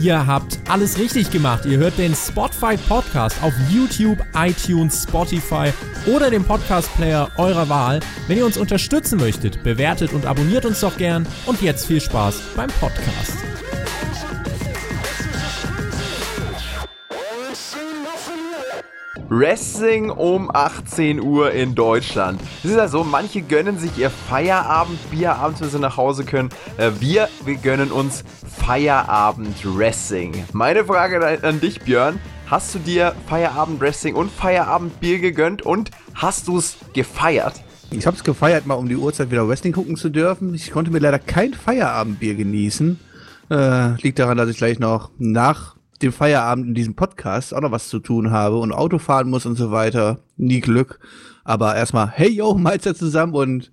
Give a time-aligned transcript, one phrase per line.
[0.00, 1.66] Ihr habt alles richtig gemacht.
[1.66, 5.72] Ihr hört den Spotify Podcast auf YouTube, iTunes, Spotify
[6.06, 8.00] oder dem Podcast Player eurer Wahl.
[8.26, 11.26] Wenn ihr uns unterstützen möchtet, bewertet und abonniert uns doch gern.
[11.44, 13.39] Und jetzt viel Spaß beim Podcast.
[19.32, 22.40] Wrestling um 18 Uhr in Deutschland.
[22.64, 26.48] Es ist ja so, manche gönnen sich ihr Feierabendbier abends, wenn sie nach Hause können.
[26.78, 28.24] Äh, wir, wir gönnen uns
[28.58, 30.46] Feierabend-Wrestling.
[30.52, 32.18] Meine Frage an dich, Björn.
[32.48, 37.62] Hast du dir Feierabend-Wrestling und Feierabendbier gegönnt und hast du es gefeiert?
[37.92, 40.54] Ich habe es gefeiert, mal um die Uhrzeit wieder Wrestling gucken zu dürfen.
[40.54, 42.98] Ich konnte mir leider kein Feierabendbier genießen.
[43.48, 47.72] Äh, liegt daran, dass ich gleich noch nach dem Feierabend in diesem Podcast auch noch
[47.72, 50.20] was zu tun habe und Auto fahren muss und so weiter.
[50.36, 50.98] Nie Glück.
[51.44, 53.72] Aber erstmal, hey yo, Meister zusammen und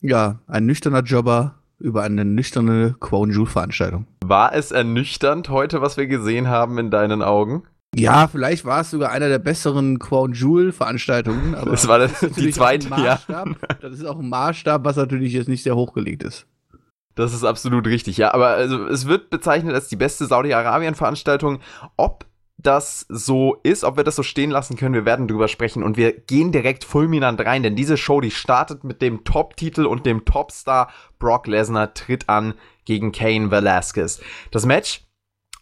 [0.00, 4.06] ja, ein nüchterner Jobber über eine nüchterne Quown-Veranstaltung.
[4.24, 7.62] War es ernüchternd heute, was wir gesehen haben in deinen Augen?
[7.94, 10.34] Ja, vielleicht war es sogar einer der besseren Quown
[10.72, 11.54] Veranstaltungen.
[11.54, 13.18] Aber das war das, die zweite, ja.
[13.80, 16.46] Das ist auch ein Maßstab, was natürlich jetzt nicht sehr hochgelegt ist.
[17.18, 18.32] Das ist absolut richtig, ja.
[18.32, 21.58] Aber also, es wird bezeichnet als die beste Saudi-Arabien-Veranstaltung.
[21.96, 22.26] Ob
[22.58, 25.96] das so ist, ob wir das so stehen lassen können, wir werden drüber sprechen und
[25.96, 30.26] wir gehen direkt fulminant rein, denn diese Show, die startet mit dem Top-Titel und dem
[30.26, 34.20] Topstar Brock Lesnar tritt an gegen Kane Velasquez.
[34.52, 35.02] Das Match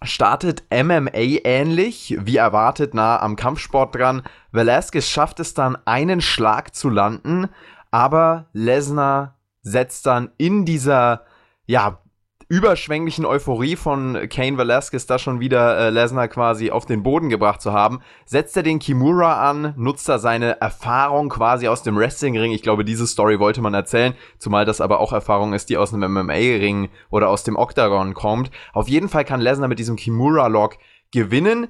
[0.02, 4.24] startet MMA ähnlich, wie erwartet nah am Kampfsport dran.
[4.52, 7.48] Velasquez schafft es dann einen Schlag zu landen,
[7.90, 11.24] aber Lesnar setzt dann in dieser
[11.66, 12.00] ja,
[12.48, 17.60] überschwänglichen Euphorie von Kane Velasquez da schon wieder äh, Lesnar quasi auf den Boden gebracht
[17.60, 22.52] zu haben, setzt er den Kimura an, nutzt er seine Erfahrung quasi aus dem Wrestlingring.
[22.52, 25.92] Ich glaube, diese Story wollte man erzählen, zumal das aber auch Erfahrung ist, die aus
[25.92, 28.52] einem MMA-Ring oder aus dem Octagon kommt.
[28.72, 30.78] Auf jeden Fall kann Lesnar mit diesem Kimura-Lock
[31.10, 31.66] gewinnen.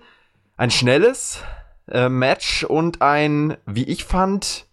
[0.58, 1.42] Ein schnelles
[1.89, 4.67] äh, Match und ein, wie ich fand,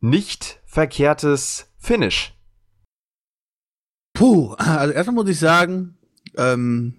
[0.00, 2.34] nicht verkehrtes Finish.
[4.14, 5.96] Puh, also erstmal muss ich sagen,
[6.36, 6.94] ähm,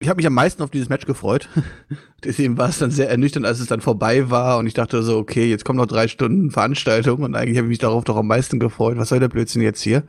[0.00, 1.48] ich habe mich am meisten auf dieses Match gefreut.
[2.24, 5.18] Deswegen war es dann sehr ernüchternd, als es dann vorbei war und ich dachte so,
[5.18, 8.26] okay, jetzt kommen noch drei Stunden Veranstaltung und eigentlich habe ich mich darauf doch am
[8.26, 8.96] meisten gefreut.
[8.96, 10.02] Was soll der Blödsinn jetzt hier?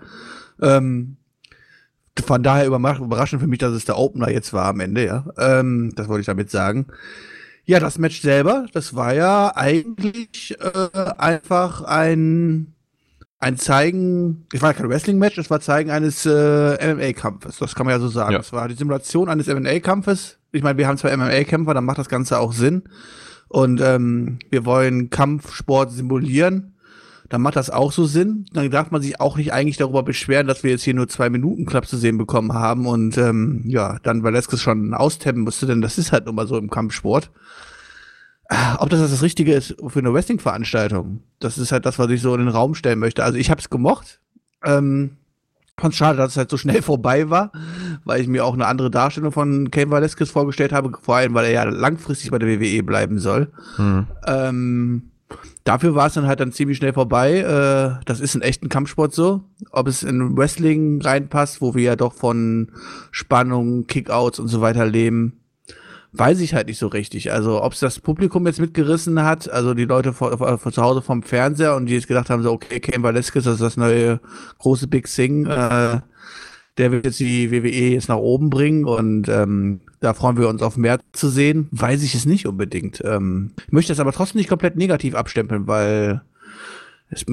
[0.62, 1.18] Ähm,
[2.26, 5.26] von daher überraschend für mich, dass es der Opener jetzt war am Ende, ja.
[5.38, 6.88] Ähm, das wollte ich damit sagen.
[7.66, 12.75] Ja, das Match selber, das war ja eigentlich äh, einfach ein
[13.46, 17.60] ein Zeigen, es war kein Wrestling-Match, es war Zeigen eines äh, MMA-Kampfes.
[17.60, 18.38] Das kann man ja so sagen.
[18.38, 20.40] Es war die Simulation eines MMA-Kampfes.
[20.52, 22.86] Ich meine, wir haben zwar MMA-Kämpfer, dann macht das Ganze auch Sinn.
[23.48, 26.74] Und ähm, wir wollen Kampfsport simulieren.
[27.30, 28.48] Dann macht das auch so Sinn.
[28.52, 31.30] Dann darf man sich auch nicht eigentlich darüber beschweren, dass wir jetzt hier nur zwei
[31.30, 35.82] Minuten Club zu sehen bekommen haben und ähm, ja, dann Valeskes schon austappen musste, denn
[35.82, 37.30] das ist halt nun mal so im Kampfsport.
[38.78, 42.34] Ob das das Richtige ist für eine Wrestling-Veranstaltung, das ist halt das, was ich so
[42.34, 43.24] in den Raum stellen möchte.
[43.24, 44.20] Also ich habe es gemocht.
[44.64, 45.18] Ähm,
[45.80, 47.52] fand schade, dass es halt so schnell vorbei war,
[48.04, 51.46] weil ich mir auch eine andere Darstellung von Cain Velasquez vorgestellt habe, vor allem, weil
[51.46, 53.52] er ja langfristig bei der WWE bleiben soll.
[53.78, 54.08] Hm.
[54.28, 55.12] Ähm,
[55.64, 57.40] dafür war es dann halt dann ziemlich schnell vorbei.
[57.40, 59.44] Äh, das ist in echten Kampfsport so.
[59.72, 62.72] Ob es in Wrestling reinpasst, wo wir ja doch von
[63.12, 65.40] Spannung, Kickouts und so weiter leben,
[66.18, 67.32] weiß ich halt nicht so richtig.
[67.32, 71.02] Also, ob es das Publikum jetzt mitgerissen hat, also die Leute von, von zu Hause
[71.02, 74.20] vom Fernseher und die jetzt gedacht haben, so, okay, Ken Valeskis, das ist das neue
[74.60, 76.00] große Big Thing, äh,
[76.78, 80.62] der wird jetzt die WWE jetzt nach oben bringen und ähm, da freuen wir uns
[80.62, 81.68] auf mehr zu sehen.
[81.72, 83.02] Weiß ich es nicht unbedingt.
[83.06, 86.22] Ähm, ich möchte das aber trotzdem nicht komplett negativ abstempeln, weil
[87.16, 87.26] es,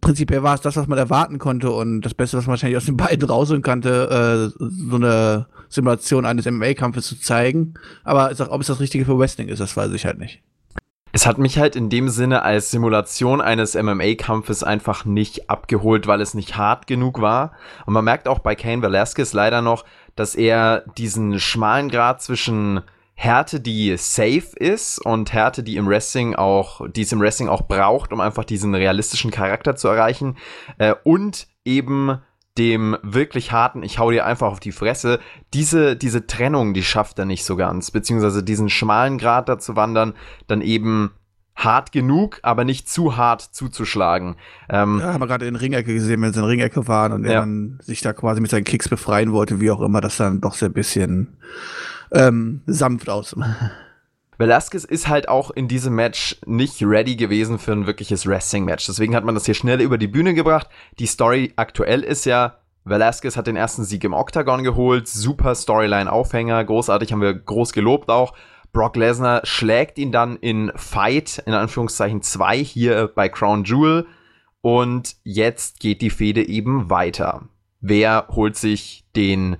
[0.00, 2.86] prinzipiell war es das, was man erwarten konnte und das Beste, was man wahrscheinlich aus
[2.86, 7.74] den beiden rausholen konnte, äh, so eine Simulation eines MMA-Kampfes zu zeigen.
[8.04, 10.42] Aber sag, ob es das Richtige für Wrestling ist, das weiß ich halt nicht.
[11.12, 16.20] Es hat mich halt in dem Sinne als Simulation eines MMA-Kampfes einfach nicht abgeholt, weil
[16.20, 17.52] es nicht hart genug war.
[17.86, 19.84] Und man merkt auch bei Kane Velasquez leider noch,
[20.16, 22.82] dass er diesen schmalen Grad zwischen
[23.20, 27.62] Härte, die safe ist und Härte, die im Wrestling auch, die es im Wrestling auch
[27.62, 30.36] braucht, um einfach diesen realistischen Charakter zu erreichen.
[30.78, 32.18] Äh, und eben
[32.58, 35.18] dem wirklich harten, ich hau dir einfach auf die Fresse,
[35.52, 39.74] diese, diese Trennung, die schafft er nicht so ganz, beziehungsweise diesen schmalen Grad da zu
[39.74, 40.14] wandern,
[40.46, 41.10] dann eben
[41.56, 44.36] hart genug, aber nicht zu hart zuzuschlagen.
[44.68, 47.32] Ähm, ja, haben wir gerade in Ringecke gesehen, wenn sie in Ringecke waren und ja.
[47.32, 50.40] er dann sich da quasi mit seinen Kicks befreien wollte, wie auch immer, das dann
[50.40, 51.36] doch sehr bisschen
[52.12, 53.34] ähm, sanft aus.
[54.38, 58.86] Velasquez ist halt auch in diesem Match nicht ready gewesen für ein wirkliches Wrestling-Match.
[58.86, 60.68] Deswegen hat man das hier schnell über die Bühne gebracht.
[61.00, 66.64] Die Story aktuell ist ja, Velasquez hat den ersten Sieg im Octagon geholt, super Storyline-Aufhänger,
[66.64, 68.32] großartig, haben wir groß gelobt auch.
[68.72, 74.06] Brock Lesnar schlägt ihn dann in Fight, in Anführungszeichen 2, hier bei Crown Jewel.
[74.60, 77.48] Und jetzt geht die Fehde eben weiter.
[77.80, 79.56] Wer holt sich den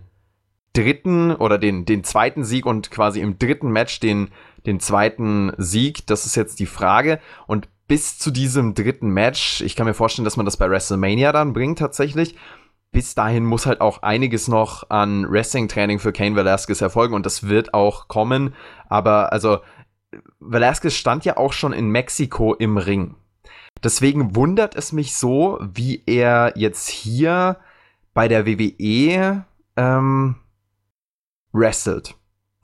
[0.73, 4.31] dritten oder den, den zweiten Sieg und quasi im dritten Match den,
[4.67, 6.07] den zweiten Sieg?
[6.07, 7.21] Das ist jetzt die Frage.
[7.47, 11.33] Und bis zu diesem dritten Match, ich kann mir vorstellen, dass man das bei WrestleMania
[11.33, 12.37] dann bringt tatsächlich,
[12.91, 17.49] bis dahin muss halt auch einiges noch an Wrestling-Training für Kane Velasquez erfolgen und das
[17.49, 18.55] wird auch kommen.
[18.89, 19.59] Aber also,
[20.41, 23.15] Velasquez stand ja auch schon in Mexiko im Ring.
[23.83, 27.59] Deswegen wundert es mich so, wie er jetzt hier
[28.15, 29.45] bei der WWE
[29.77, 30.37] ähm,
[31.59, 32.15] wrestelt.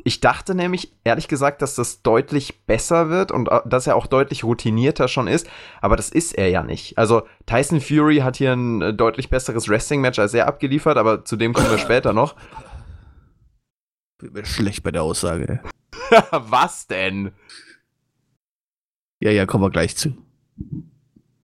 [0.07, 4.07] Ich dachte nämlich, ehrlich gesagt, dass das deutlich besser wird und äh, dass er auch
[4.07, 5.49] deutlich routinierter schon ist,
[5.81, 6.99] aber das ist er ja nicht.
[6.99, 11.37] Also Tyson Fury hat hier ein äh, deutlich besseres Wrestling-Match als er abgeliefert, aber zu
[11.37, 12.37] dem kommen wir später noch.
[14.21, 15.61] Wird schlecht bei der Aussage.
[16.31, 17.33] Was denn?
[19.21, 20.19] Ja, ja, kommen wir gleich zu.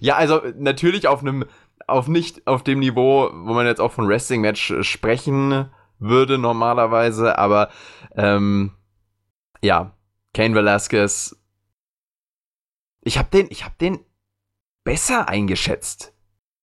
[0.00, 1.44] ja, also natürlich auf einem,
[1.86, 5.68] auf nicht auf dem Niveau, wo man jetzt auch von Wrestling-Match sprechen
[6.02, 7.70] würde normalerweise, aber
[8.16, 8.72] ähm,
[9.62, 9.96] ja,
[10.34, 11.36] Kane Velasquez.
[13.02, 14.00] Ich habe den, ich den
[14.84, 16.12] besser eingeschätzt.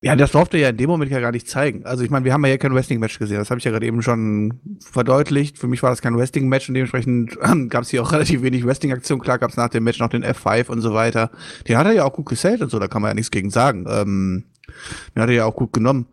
[0.01, 1.85] Ja, das durfte ja in dem Moment ja gar nicht zeigen.
[1.85, 3.37] Also ich meine, wir haben ja kein Wrestling-Match gesehen.
[3.37, 5.57] Das habe ich ja gerade eben schon verdeutlicht.
[5.57, 8.65] Für mich war das kein Wrestling-Match und dementsprechend äh, gab es hier auch relativ wenig
[8.65, 9.19] Wrestling-Aktion.
[9.19, 11.31] Klar gab es nach dem Match noch den F5 und so weiter.
[11.67, 13.49] Den hat er ja auch gut gesellt und so, da kann man ja nichts gegen
[13.49, 13.85] sagen.
[13.89, 14.45] Ähm,
[15.13, 16.07] den hat er ja auch gut genommen.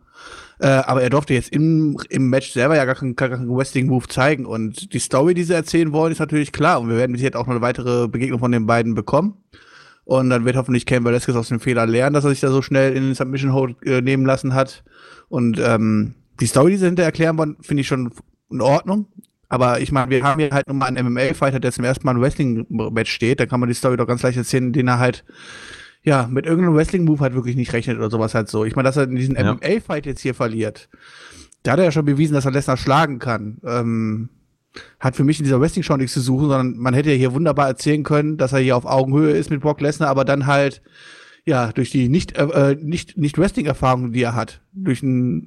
[0.58, 4.08] Äh, aber er durfte jetzt im, im Match selber ja gar keinen, gar keinen Wrestling-Move
[4.08, 4.46] zeigen.
[4.46, 6.80] Und die Story, die sie erzählen wollen, ist natürlich klar.
[6.80, 9.44] Und wir werden jetzt auch noch eine weitere Begegnung von den beiden bekommen.
[10.04, 12.62] Und dann wird hoffentlich Ken Velasquez aus dem Fehler lernen, dass er sich da so
[12.62, 14.84] schnell in den Submission Hold äh, nehmen lassen hat.
[15.28, 18.12] Und ähm, die Story, die sie hinterher erklären wollen, finde ich schon
[18.50, 19.06] in Ordnung.
[19.48, 22.20] Aber ich meine, wir haben hier halt nochmal einen MMA-Fighter, der zum ersten Mal ein
[22.20, 23.40] Wrestling-Match steht.
[23.40, 25.24] Da kann man die Story doch ganz leicht erzählen, den er halt
[26.06, 28.64] ja, mit irgendeinem Wrestling-Move halt wirklich nicht rechnet oder sowas halt so.
[28.64, 29.54] Ich meine, dass er in diesen ja.
[29.54, 30.88] MMA-Fight jetzt hier verliert,
[31.64, 33.58] da hat er ja schon bewiesen, dass er Lesnar schlagen kann.
[33.64, 34.28] Ähm,
[35.00, 37.66] hat für mich in dieser Wrestling-Show nichts zu suchen, sondern man hätte ja hier wunderbar
[37.66, 40.80] erzählen können, dass er hier auf Augenhöhe ist mit Brock Lesnar, aber dann halt,
[41.44, 45.42] ja, durch die nicht, äh, äh nicht, nicht Wrestling-Erfahrung, die er hat, durch eine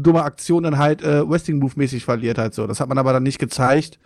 [0.00, 2.66] dumme Aktion dann halt äh, Wrestling-Move-mäßig verliert halt so.
[2.66, 3.98] Das hat man aber dann nicht gezeigt.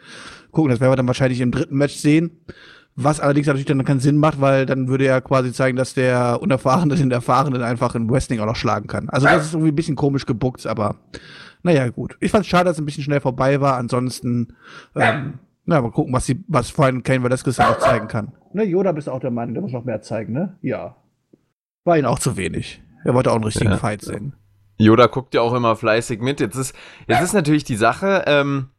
[0.51, 2.41] Gucken, das werden wir dann wahrscheinlich im dritten Match sehen.
[3.01, 6.43] Was allerdings natürlich dann keinen Sinn macht, weil dann würde er quasi zeigen, dass der
[6.43, 9.09] Unerfahrene den Erfahrenen einfach in Wrestling auch noch schlagen kann.
[9.09, 10.97] Also das ist irgendwie ein bisschen komisch gebuckt, aber
[11.63, 12.17] naja, gut.
[12.19, 13.77] Ich fand es schade, dass es ein bisschen schnell vorbei war.
[13.77, 14.57] Ansonsten,
[14.97, 18.33] ähm, na, mal gucken, was, sie, was vor allem Kane Velasquez auch zeigen kann.
[18.53, 20.57] Ne, Yoda bist auch der Meinung, der muss noch mehr zeigen, ne?
[20.61, 20.97] Ja.
[21.85, 22.83] War ihn auch zu wenig.
[23.05, 23.77] Er wollte auch einen richtigen ja.
[23.77, 24.35] Fight sehen.
[24.77, 26.41] Yoda guckt ja auch immer fleißig mit.
[26.41, 26.75] Jetzt ist,
[27.07, 28.71] jetzt ist natürlich die Sache, ähm,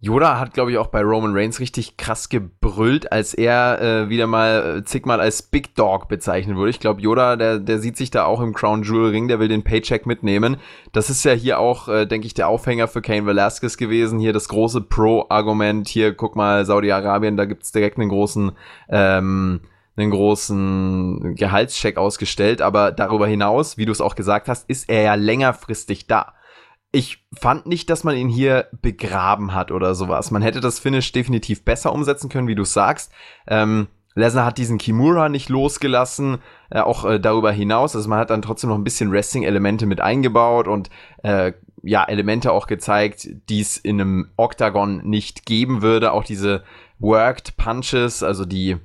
[0.00, 4.28] Yoda hat, glaube ich, auch bei Roman Reigns richtig krass gebrüllt, als er äh, wieder
[4.28, 6.70] mal äh, zigmal als Big Dog bezeichnet wurde.
[6.70, 9.48] Ich glaube, Yoda, der, der sieht sich da auch im Crown Jewel Ring, der will
[9.48, 10.58] den Paycheck mitnehmen.
[10.92, 14.20] Das ist ja hier auch, äh, denke ich, der Aufhänger für Kane Velasquez gewesen.
[14.20, 15.88] Hier das große Pro-Argument.
[15.88, 18.52] Hier, guck mal, Saudi-Arabien, da gibt's direkt einen großen,
[18.88, 19.62] ähm,
[19.96, 22.62] einen großen Gehaltscheck ausgestellt.
[22.62, 26.34] Aber darüber hinaus, wie du es auch gesagt hast, ist er ja längerfristig da
[26.90, 30.30] ich fand nicht, dass man ihn hier begraben hat oder sowas.
[30.30, 33.12] Man hätte das Finish definitiv besser umsetzen können, wie du sagst.
[33.46, 36.38] Ähm, Lesnar hat diesen Kimura nicht losgelassen,
[36.70, 37.94] äh, auch äh, darüber hinaus.
[37.94, 40.90] Also man hat dann trotzdem noch ein bisschen Wrestling-Elemente mit eingebaut und
[41.22, 41.52] äh,
[41.82, 46.12] ja, Elemente auch gezeigt, die es in einem Octagon nicht geben würde.
[46.12, 46.64] Auch diese
[46.98, 48.78] Worked Punches, also die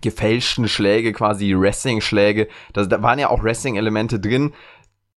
[0.00, 2.48] gefälschten Schläge, quasi Wrestling-Schläge.
[2.72, 4.52] Da, da waren ja auch Wrestling-Elemente drin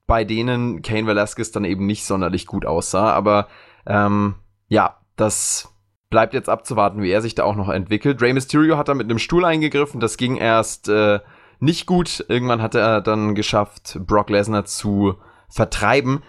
[0.08, 3.12] bei denen Kane Velasquez dann eben nicht sonderlich gut aussah.
[3.14, 3.48] Aber
[3.86, 4.36] ähm,
[4.68, 5.70] ja, das
[6.10, 8.22] bleibt jetzt abzuwarten, wie er sich da auch noch entwickelt.
[8.22, 10.00] Rey Mysterio hat da mit einem Stuhl eingegriffen.
[10.00, 11.20] Das ging erst äh,
[11.60, 12.26] nicht gut.
[12.28, 15.16] Irgendwann hat er dann geschafft, Brock Lesnar zu
[15.50, 16.22] vertreiben.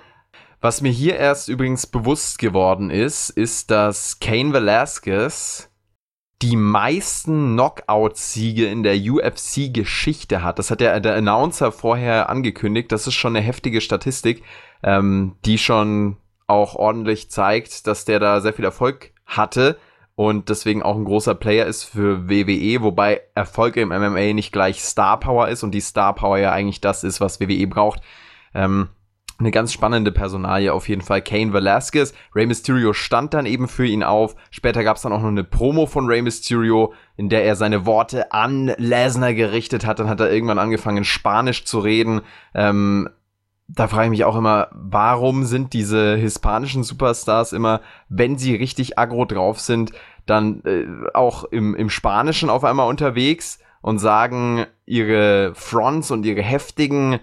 [0.61, 5.71] Was mir hier erst übrigens bewusst geworden ist, ist, dass Kane Velasquez
[6.43, 10.59] die meisten Knockout-Siege in der UFC-Geschichte hat.
[10.59, 12.93] Das hat der, der Announcer vorher angekündigt.
[12.93, 14.43] Das ist schon eine heftige Statistik,
[14.83, 19.79] ähm, die schon auch ordentlich zeigt, dass der da sehr viel Erfolg hatte
[20.17, 24.83] und deswegen auch ein großer Player ist für WWE, wobei Erfolg im MMA nicht gleich
[24.83, 28.01] Star Power ist und die Star Power ja eigentlich das ist, was WWE braucht.
[28.55, 28.89] Ähm,
[29.39, 31.23] eine ganz spannende Personalie auf jeden Fall.
[31.23, 32.15] Kane Velasquez.
[32.35, 34.37] Rey Mysterio stand dann eben für ihn auf.
[34.51, 37.85] Später gab es dann auch noch eine Promo von Rey Mysterio, in der er seine
[37.85, 39.99] Worte an Lesnar gerichtet hat.
[39.99, 42.21] Dann hat er irgendwann angefangen, Spanisch zu reden.
[42.55, 43.09] Ähm,
[43.67, 48.99] da frage ich mich auch immer, warum sind diese hispanischen Superstars immer, wenn sie richtig
[48.99, 49.93] aggro drauf sind,
[50.27, 56.43] dann äh, auch im, im Spanischen auf einmal unterwegs und sagen ihre Fronts und ihre
[56.43, 57.21] heftigen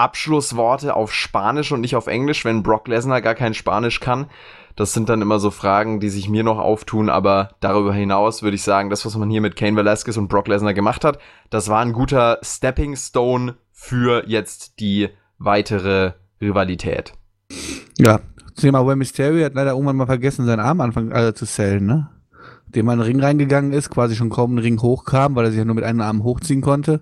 [0.00, 4.26] Abschlussworte auf Spanisch und nicht auf Englisch, wenn Brock Lesnar gar kein Spanisch kann.
[4.76, 8.54] Das sind dann immer so Fragen, die sich mir noch auftun, aber darüber hinaus würde
[8.54, 11.18] ich sagen, das, was man hier mit Kane Velasquez und Brock Lesnar gemacht hat,
[11.50, 17.12] das war ein guter Stepping Stone für jetzt die weitere Rivalität.
[17.98, 18.20] Ja,
[18.56, 22.08] Thema Rey Mysterio hat leider irgendwann mal vergessen, seinen Arm anfangen äh, zu zählen, ne?
[22.68, 25.50] Dem mal in den Ring reingegangen ist, quasi schon kaum einen Ring hochkam, weil er
[25.50, 27.00] sich ja nur mit einem Arm hochziehen konnte.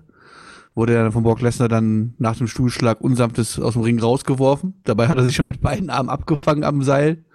[0.79, 4.79] Wurde er von Brock Lesnar dann nach dem Stuhlschlag unsanftes aus dem Ring rausgeworfen.
[4.85, 7.25] Dabei hat er sich mit beiden Armen abgefangen am Seil,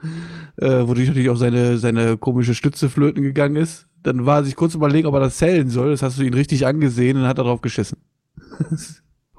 [0.57, 3.87] äh, wodurch natürlich auch seine, seine komische Stütze flöten gegangen ist.
[4.03, 5.91] Dann war er sich kurz überlegen, ob er das zählen soll.
[5.91, 7.99] Das hast du ihn richtig angesehen und hat darauf geschissen.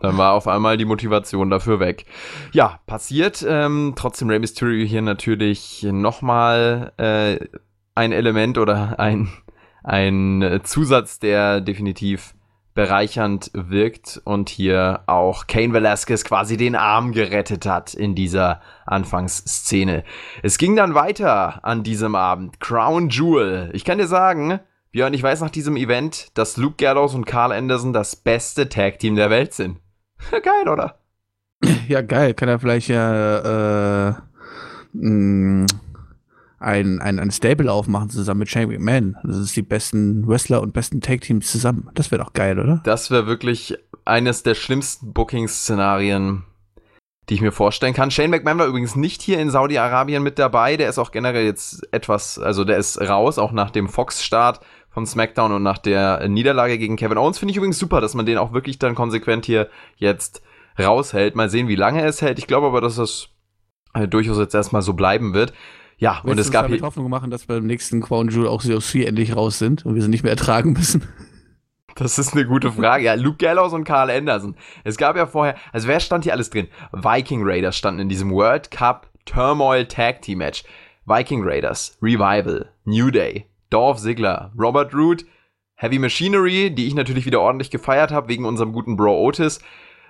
[0.02, 2.06] Dann war auf einmal die Motivation dafür weg.
[2.52, 3.44] Ja, passiert.
[3.50, 7.40] Ähm, trotzdem Rey Mysterio hier natürlich nochmal äh,
[7.96, 9.30] ein Element oder ein,
[9.84, 12.35] ein Zusatz, der definitiv
[12.76, 20.04] bereichernd wirkt und hier auch Kane Velasquez quasi den Arm gerettet hat in dieser Anfangsszene.
[20.44, 22.60] Es ging dann weiter an diesem Abend.
[22.60, 23.72] Crown Jewel.
[23.74, 24.60] Ich kann dir sagen,
[24.92, 29.00] Björn, ich weiß nach diesem Event, dass Luke Gallows und Carl Anderson das beste Tag
[29.00, 29.80] Team der Welt sind.
[30.32, 31.00] geil, oder?
[31.88, 32.34] Ja, geil.
[32.34, 34.14] Kann er vielleicht ja äh,
[34.94, 35.66] mh,
[36.60, 39.16] ein, ein, ein Stable aufmachen zusammen mit Shane McMahon.
[39.24, 41.90] Das ist die besten Wrestler und besten Tag-Teams zusammen.
[41.94, 42.82] Das wäre doch geil, oder?
[42.84, 46.44] Das wäre wirklich eines der schlimmsten Booking-Szenarien,
[47.30, 48.12] die ich mir vorstellen kann.
[48.12, 50.78] Shane McMahon war übrigens nicht hier in Saudi-Arabien mit dabei.
[50.78, 55.06] Der ist auch generell jetzt etwas, also der ist raus, auch nach dem Fox-Start von
[55.06, 57.38] SmackDown und nach der Niederlage gegen Kevin Owens.
[57.38, 60.42] Finde ich übrigens super, dass man den auch wirklich dann konsequent hier jetzt
[60.80, 61.36] raushält.
[61.36, 62.40] Mal sehen, wie lange es hält.
[62.40, 63.30] Ich glaube aber, dass es
[63.94, 65.54] äh, durchaus jetzt erstmal so bleiben wird.
[65.98, 69.06] Ja, Willst und es gab hier Hoffnung machen, dass beim nächsten Crown Jewel auch COC
[69.06, 71.04] endlich raus sind und wir sie nicht mehr ertragen müssen.
[71.98, 73.06] Das ist eine gute Frage.
[73.06, 74.58] Ja, Luke Gallows und Carl Anderson.
[74.84, 76.68] Es gab ja vorher, also wer stand hier alles drin?
[76.92, 80.66] Viking Raiders standen in diesem World Cup Turmoil Tag Team Match.
[81.06, 85.24] Viking Raiders, Revival, New Day, Dolph Ziggler, Robert Root,
[85.76, 89.60] Heavy Machinery, die ich natürlich wieder ordentlich gefeiert habe wegen unserem guten Bro Otis.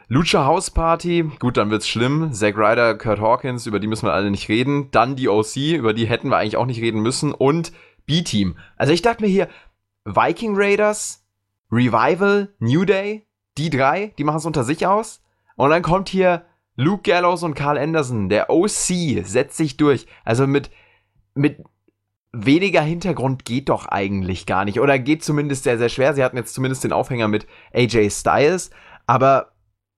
[0.07, 2.31] Lucha House Party, gut, dann wird's schlimm.
[2.31, 4.91] Zack Ryder, Kurt Hawkins, über die müssen wir alle nicht reden.
[4.91, 7.33] Dann die OC, über die hätten wir eigentlich auch nicht reden müssen.
[7.33, 7.71] Und
[8.05, 8.57] B-Team.
[8.77, 9.50] Also ich dachte mir hier,
[10.05, 11.25] Viking Raiders,
[11.71, 13.25] Revival, New Day,
[13.57, 15.24] die drei, die machen es unter sich aus.
[15.55, 16.45] Und dann kommt hier
[16.75, 18.29] Luke Gallows und Carl Anderson.
[18.29, 20.05] Der OC setzt sich durch.
[20.24, 20.69] Also mit,
[21.33, 21.63] mit
[22.31, 24.79] weniger Hintergrund geht doch eigentlich gar nicht.
[24.79, 26.13] Oder geht zumindest sehr, sehr schwer.
[26.13, 28.69] Sie hatten jetzt zumindest den Aufhänger mit AJ Styles.
[29.07, 29.54] Aber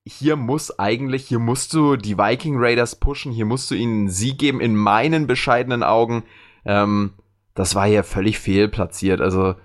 [0.08, 3.32] hier muss eigentlich, hier musst du die Viking Raiders pushen.
[3.32, 6.24] Hier musst du ihnen einen Sieg geben, in meinen bescheidenen Augen.
[6.66, 7.14] Ähm,
[7.54, 9.22] das war hier völlig fehlplatziert.
[9.22, 9.56] Also,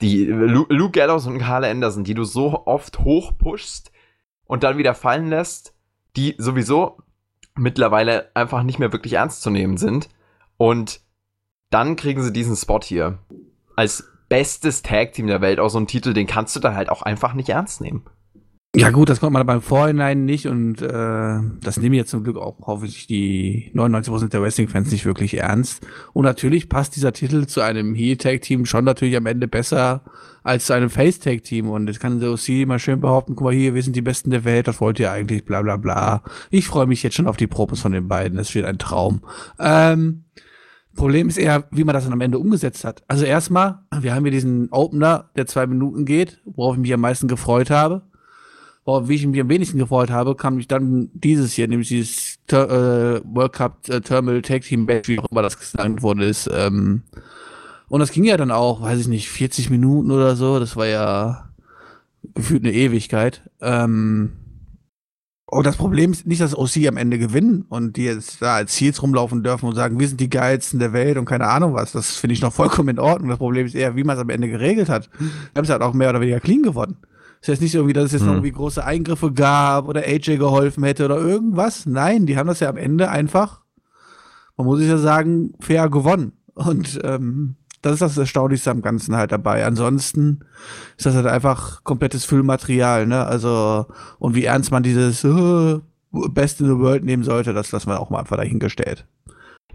[0.00, 3.92] die Lu Luke Gallows und Carl Anderson, die du so oft hochpushst
[4.44, 5.74] und dann wieder fallen lässt,
[6.16, 6.98] die sowieso
[7.54, 10.08] mittlerweile einfach nicht mehr wirklich ernst zu nehmen sind.
[10.56, 11.00] Und
[11.70, 13.18] dann kriegen sie diesen Spot hier.
[13.76, 17.02] Als bestes Tag-Team der Welt, auch so ein Titel, den kannst du dann halt auch
[17.02, 18.04] einfach nicht ernst nehmen.
[18.74, 22.38] Ja gut, das konnte man beim Vorhinein nicht und äh, das nehmen jetzt zum Glück
[22.38, 25.86] auch hoffentlich die 99% der Wrestling-Fans nicht wirklich ernst.
[26.14, 30.00] Und natürlich passt dieser Titel zu einem Heel-Tag-Team schon natürlich am Ende besser
[30.42, 31.68] als zu einem Face-Tag-Team.
[31.68, 34.30] Und das kann der OC mal schön behaupten, guck mal hier, wir sind die Besten
[34.30, 36.22] der Welt, das wollt ihr eigentlich, bla bla bla.
[36.48, 39.20] Ich freue mich jetzt schon auf die Promos von den beiden, das wird ein Traum.
[39.58, 40.24] Ähm,
[40.96, 43.02] Problem ist eher, wie man das dann am Ende umgesetzt hat.
[43.06, 47.02] Also erstmal, wir haben hier diesen Opener, der zwei Minuten geht, worauf ich mich am
[47.02, 48.02] meisten gefreut habe.
[48.84, 52.68] Worauf ich mich am wenigsten gefreut habe, kam ich dann dieses hier, nämlich dieses Ter
[52.68, 56.50] äh, World Cup äh, Terminal Tag Team Match, wie auch immer das genannt worden ist.
[56.52, 57.02] Ähm,
[57.88, 60.58] und das ging ja dann auch, weiß ich nicht, 40 Minuten oder so.
[60.58, 61.50] Das war ja
[62.34, 63.42] gefühlt eine Ewigkeit.
[63.60, 64.32] Ähm,
[65.46, 68.72] und das Problem ist nicht, dass OC am Ende gewinnen und die jetzt da als
[68.72, 71.92] Ziels rumlaufen dürfen und sagen, wir sind die geilsten der Welt und keine Ahnung was.
[71.92, 73.28] Das finde ich noch vollkommen in Ordnung.
[73.28, 75.10] Das Problem ist eher, wie man es am Ende geregelt hat.
[75.18, 76.96] Wir haben es halt auch mehr oder weniger clean gewonnen.
[77.42, 78.28] Das heißt nicht irgendwie, dass es jetzt Hm.
[78.28, 81.86] noch irgendwie große Eingriffe gab oder AJ geholfen hätte oder irgendwas.
[81.86, 83.60] Nein, die haben das ja am Ende einfach,
[84.56, 86.32] man muss es ja sagen, fair gewonnen.
[86.54, 89.64] Und ähm, das ist das Erstaunlichste am Ganzen halt dabei.
[89.66, 90.40] Ansonsten
[90.96, 93.26] ist das halt einfach komplettes Füllmaterial, ne?
[93.26, 93.86] Also,
[94.20, 95.80] und wie ernst man dieses äh,
[96.12, 99.04] Best in the World nehmen sollte, das lassen wir auch mal einfach dahingestellt.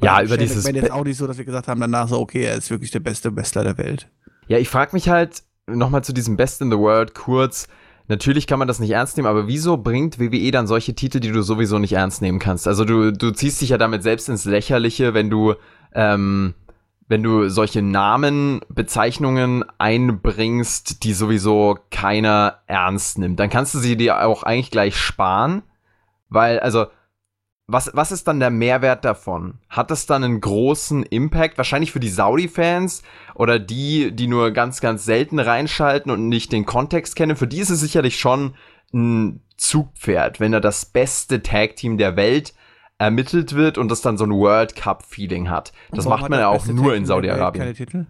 [0.01, 2.19] Ja, Weil über dieses McMahon jetzt auch nicht so, dass wir gesagt haben danach so,
[2.19, 4.09] okay, er ist wirklich der beste Wrestler der Welt.
[4.47, 7.67] Ja, ich frage mich halt nochmal zu diesem Best in the World kurz.
[8.07, 11.31] natürlich kann man das nicht ernst nehmen, aber wieso bringt WWE dann solche Titel, die
[11.31, 12.67] du sowieso nicht ernst nehmen kannst?
[12.67, 15.55] Also du, du ziehst dich ja damit selbst ins Lächerliche, wenn du,
[15.93, 16.53] ähm,
[17.09, 23.39] wenn du solche Namen, Bezeichnungen einbringst, die sowieso keiner ernst nimmt.
[23.39, 25.63] Dann kannst du sie dir auch eigentlich gleich sparen,
[26.29, 26.87] weil, also,
[27.67, 29.59] was, was ist dann der Mehrwert davon?
[29.69, 31.57] Hat das dann einen großen Impact?
[31.57, 33.03] Wahrscheinlich für die Saudi-Fans
[33.35, 37.35] oder die, die nur ganz, ganz selten reinschalten und nicht den Kontext kennen.
[37.35, 38.55] Für die ist es sicherlich schon
[38.93, 42.53] ein Zugpferd, wenn er das beste Tag-Team der Welt
[42.99, 45.73] ermittelt wird und das dann so ein World Cup-Feeling hat.
[45.91, 47.63] Das macht man ja auch nur in Saudi-Arabien.
[47.63, 48.05] Keine Titel?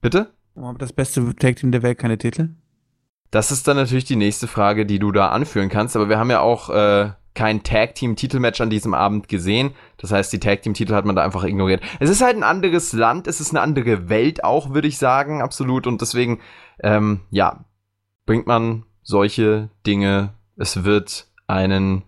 [0.00, 0.32] Bitte?
[0.54, 2.50] Warum hat das beste Tag-Team der Welt keine Titel?
[3.30, 5.94] Das ist dann natürlich die nächste Frage, die du da anführen kannst.
[5.94, 9.72] Aber wir haben ja auch äh, kein Tag-Team-Titelmatch an diesem Abend gesehen.
[9.96, 11.82] Das heißt, die Tag-Team-Titel hat man da einfach ignoriert.
[12.00, 15.42] Es ist halt ein anderes Land, es ist eine andere Welt auch, würde ich sagen,
[15.42, 15.86] absolut.
[15.86, 16.40] Und deswegen,
[16.80, 17.64] ähm, ja,
[18.26, 20.34] bringt man solche Dinge.
[20.56, 22.04] Es wird einen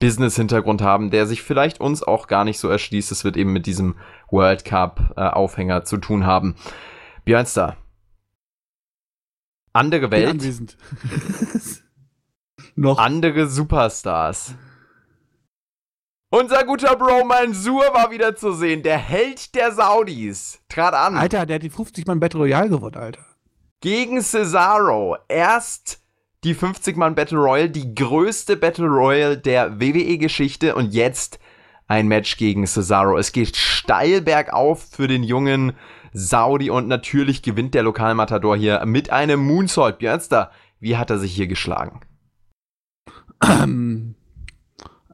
[0.00, 3.10] Business-Hintergrund haben, der sich vielleicht uns auch gar nicht so erschließt.
[3.10, 3.96] Es wird eben mit diesem
[4.30, 6.54] World Cup-Aufhänger äh, zu tun haben.
[7.24, 7.76] Björnster.
[9.72, 10.42] Andere Welt.
[12.74, 12.98] Noch.
[12.98, 14.54] Andere Superstars.
[16.30, 18.82] Unser guter Bro Mansour war wieder zu sehen.
[18.82, 20.60] Der Held der Saudis.
[20.68, 21.16] Trat an.
[21.16, 23.24] Alter, der hat die 50 Mann Battle Royale gewonnen, Alter.
[23.80, 25.16] Gegen Cesaro.
[25.28, 26.02] Erst
[26.44, 31.38] die 50 Mann Battle Royale, die größte Battle Royale der WWE-Geschichte und jetzt
[31.86, 33.16] ein Match gegen Cesaro.
[33.16, 35.72] Es geht steil bergauf für den jungen
[36.12, 39.98] Saudi und natürlich gewinnt der Lokalmatador hier mit einem Moonsault.
[39.98, 42.00] Björnster, wie hat er sich hier geschlagen?
[43.40, 44.16] Ähm,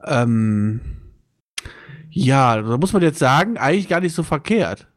[0.03, 1.04] ähm,
[2.17, 4.87] ja, da muss man jetzt sagen, eigentlich gar nicht so verkehrt.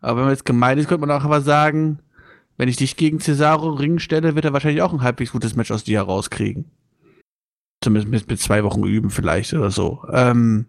[0.00, 2.00] Aber wenn man jetzt gemein ist, könnte man auch einfach sagen,
[2.56, 5.70] wenn ich dich gegen Cesaro Ring stelle, wird er wahrscheinlich auch ein halbwegs gutes Match
[5.70, 6.64] aus dir herauskriegen.
[7.80, 10.04] Zumindest mit, mit zwei Wochen üben vielleicht oder so.
[10.12, 10.66] Ähm,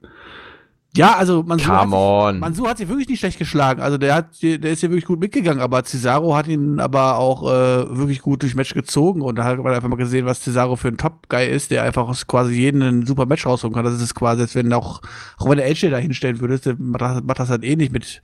[0.95, 2.39] ja, also Mansur Come hat, sich, on.
[2.39, 3.81] Mansur hat sich wirklich nicht schlecht geschlagen.
[3.81, 7.43] Also der hat, der ist hier wirklich gut mitgegangen, aber Cesaro hat ihn aber auch
[7.43, 10.75] äh, wirklich gut durchs Match gezogen und da hat man einfach mal gesehen, was Cesaro
[10.75, 13.85] für ein Top-Guy ist, der einfach aus quasi jeden ein super Match rausholen kann.
[13.85, 15.01] Das ist quasi, als wenn auch,
[15.37, 18.21] auch wenn der AJ da hinstellen würdest, der macht das, das halt eh nicht mit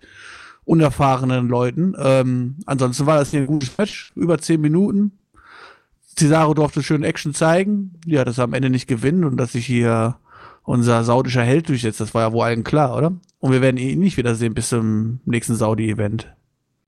[0.63, 1.95] unerfahrenen Leuten.
[1.97, 5.13] Ähm, ansonsten war das hier ein gutes Match, über zehn Minuten.
[6.15, 7.93] Cesaro durfte schön Action zeigen.
[8.05, 10.17] Ja, dass er am Ende nicht gewinnen und dass sich hier
[10.63, 11.99] unser saudischer Held durchsetzt.
[11.99, 13.13] Das war ja wohl allen klar, oder?
[13.39, 16.33] Und wir werden ihn nicht wiedersehen bis zum nächsten Saudi-Event.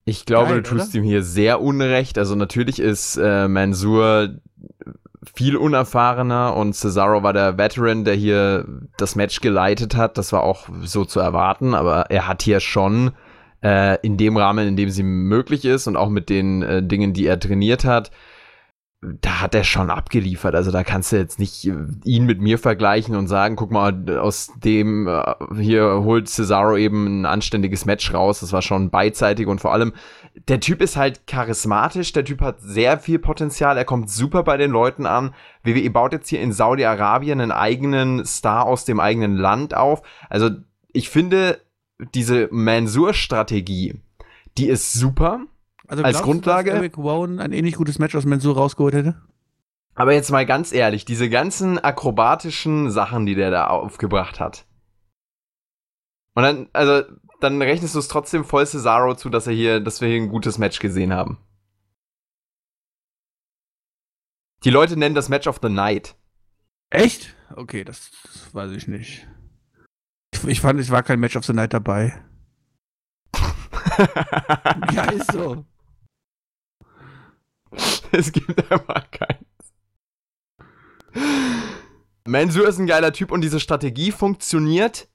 [0.05, 0.99] Ich glaube, Geil, du tust oder?
[0.99, 2.17] ihm hier sehr unrecht.
[2.17, 4.35] Also natürlich ist äh, Mansour
[5.35, 8.65] viel unerfahrener und Cesaro war der Veteran, der hier
[8.97, 10.17] das Match geleitet hat.
[10.17, 13.11] Das war auch so zu erwarten, aber er hat hier schon
[13.63, 17.13] äh, in dem Rahmen, in dem sie möglich ist und auch mit den äh, Dingen,
[17.13, 18.11] die er trainiert hat,
[19.01, 20.53] da hat er schon abgeliefert.
[20.53, 24.17] Also da kannst du jetzt nicht äh, ihn mit mir vergleichen und sagen, guck mal,
[24.19, 28.41] aus dem äh, hier holt Cesaro eben ein anständiges Match raus.
[28.41, 29.93] Das war schon beidseitig und vor allem,
[30.47, 34.57] der Typ ist halt charismatisch, der Typ hat sehr viel Potenzial, er kommt super bei
[34.57, 35.33] den Leuten an.
[35.63, 40.03] WWE baut jetzt hier in Saudi-Arabien einen eigenen Star aus dem eigenen Land auf.
[40.29, 40.51] Also
[40.93, 41.59] ich finde,
[42.13, 43.95] diese Mansur-Strategie,
[44.59, 45.41] die ist super.
[45.91, 46.69] Also Als glaubst Grundlage?
[46.69, 49.21] Du, dass Eric Rowan ein ähnlich gutes Match aus Mensur rausgeholt hätte?
[49.93, 54.65] Aber jetzt mal ganz ehrlich, diese ganzen akrobatischen Sachen, die der da aufgebracht hat.
[56.33, 57.03] Und dann, also,
[57.41, 60.29] dann rechnest du es trotzdem voll Cesaro zu, dass er hier, dass wir hier ein
[60.29, 61.39] gutes Match gesehen haben.
[64.63, 66.15] Die Leute nennen das Match of the Night.
[66.89, 67.35] Echt?
[67.53, 69.27] Okay, das, das weiß ich nicht.
[70.33, 72.23] Ich, ich fand, es war kein Match of the Night dabei.
[74.93, 75.65] Ja, ist so.
[78.17, 79.45] es gibt einfach keins.
[82.25, 85.07] Mansur ist ein geiler Typ und diese Strategie funktioniert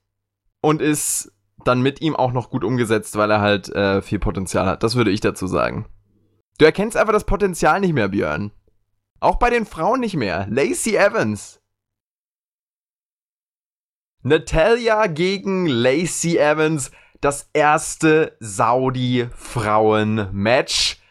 [0.61, 1.33] und ist
[1.63, 4.83] dann mit ihm auch noch gut umgesetzt, weil er halt äh, viel Potenzial hat.
[4.83, 5.87] Das würde ich dazu sagen.
[6.57, 8.51] Du erkennst einfach das Potenzial nicht mehr, Björn.
[9.19, 10.45] Auch bei den Frauen nicht mehr.
[10.49, 11.59] Lacey Evans.
[14.21, 16.91] Natalia gegen Lacey Evans.
[17.21, 21.01] Das erste Saudi-Frauen-Match.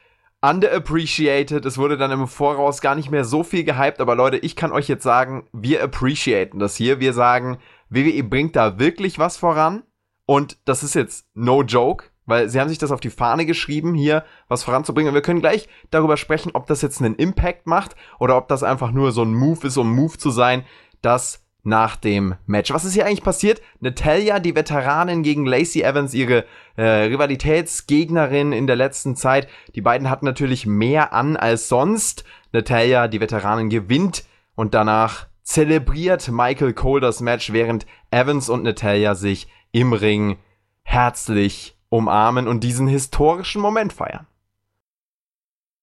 [0.42, 1.64] Underappreciated.
[1.64, 4.00] Es wurde dann im Voraus gar nicht mehr so viel gehypt.
[4.00, 7.00] Aber Leute, ich kann euch jetzt sagen, wir appreciaten das hier.
[7.00, 9.82] Wir sagen, WWE bringt da wirklich was voran.
[10.26, 13.94] Und das ist jetzt no joke, weil sie haben sich das auf die Fahne geschrieben,
[13.94, 15.10] hier was voranzubringen.
[15.10, 18.62] Und wir können gleich darüber sprechen, ob das jetzt einen Impact macht oder ob das
[18.62, 20.64] einfach nur so ein Move ist, um Move zu sein,
[21.00, 22.72] dass nach dem Match.
[22.72, 23.60] Was ist hier eigentlich passiert?
[23.80, 26.44] Natalia, die Veteranin gegen Lacey Evans, ihre
[26.76, 29.48] äh, Rivalitätsgegnerin in der letzten Zeit.
[29.74, 32.24] Die beiden hatten natürlich mehr an als sonst.
[32.52, 34.24] Natalia, die Veteranin, gewinnt
[34.54, 40.38] und danach zelebriert Michael Cole das Match, während Evans und Natalia sich im Ring
[40.82, 44.26] herzlich umarmen und diesen historischen Moment feiern.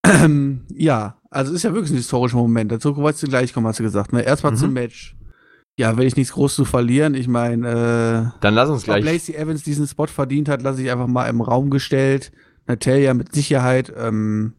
[0.06, 2.72] Ähm, ja, also ist ja wirklich ein historischer Moment.
[2.72, 4.14] Dazu wolltest du gleich kommen, hast du gesagt.
[4.14, 4.22] Ne?
[4.22, 4.58] Erstmal mhm.
[4.58, 5.16] zum Match.
[5.78, 9.04] Ja, wenn ich nichts groß zu verlieren, ich meine, äh, dann lass uns gleich.
[9.04, 12.32] Lacey Evans diesen Spot verdient hat, lasse ich einfach mal im Raum gestellt.
[12.68, 13.92] Natalia mit Sicherheit.
[13.98, 14.54] Ähm,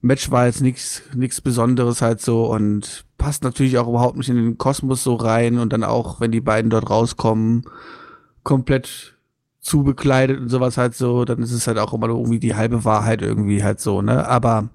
[0.00, 4.36] Match war jetzt nichts nichts Besonderes halt so und passt natürlich auch überhaupt nicht in
[4.36, 7.64] den Kosmos so rein und dann auch, wenn die beiden dort rauskommen,
[8.44, 9.16] komplett
[9.60, 13.22] zubekleidet und sowas halt so, dann ist es halt auch immer irgendwie die halbe Wahrheit
[13.22, 14.28] irgendwie halt so, ne?
[14.28, 14.68] Aber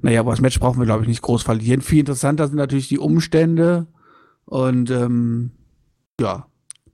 [0.00, 1.80] naja, aber das Match brauchen wir, glaube ich, nicht groß verlieren.
[1.80, 3.86] Viel interessanter sind natürlich die Umstände
[4.48, 5.50] und ähm,
[6.18, 6.46] ja,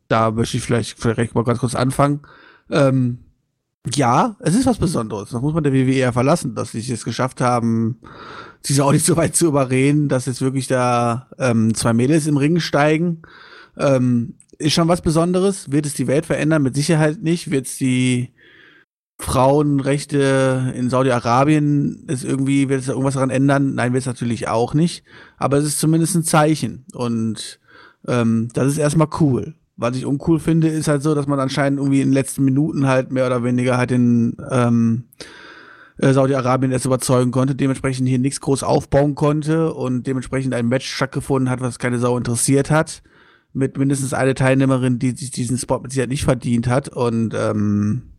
[0.09, 2.23] da möchte ich vielleicht, vielleicht mal ganz kurz anfangen.
[2.69, 3.21] Ähm,
[3.95, 5.31] ja, es ist was Besonderes.
[5.31, 8.01] Das muss man der WWE ja verlassen, dass sie es geschafft haben,
[8.61, 12.39] sich auch nicht so weit zu überreden, dass jetzt wirklich da ähm, zwei Mädels im
[12.39, 13.23] Ring steigen.
[13.77, 15.71] Ähm, ist schon was Besonderes.
[15.71, 16.63] Wird es die Welt verändern?
[16.63, 17.53] Mit Sicherheit nicht.
[17.53, 18.34] Wird es die
[19.19, 23.75] Frauenrechte in Saudi-Arabien ist irgendwie, wird es irgendwas daran ändern?
[23.75, 25.05] Nein, wird es natürlich auch nicht.
[25.37, 26.85] Aber es ist zumindest ein Zeichen.
[26.93, 27.61] Und
[28.07, 29.55] ähm, das ist erstmal cool.
[29.77, 32.87] Was ich uncool finde, ist halt so, dass man anscheinend irgendwie in den letzten Minuten
[32.87, 35.05] halt mehr oder weniger halt den ähm,
[35.99, 40.87] äh, Saudi-Arabien erst überzeugen konnte, dementsprechend hier nichts groß aufbauen konnte und dementsprechend ein Match
[40.87, 43.03] stattgefunden hat, was keine Sau interessiert hat.
[43.53, 46.89] Mit mindestens eine Teilnehmerin, die sich diesen Spot mit Sicherheit nicht verdient hat.
[46.89, 48.14] Und ähm,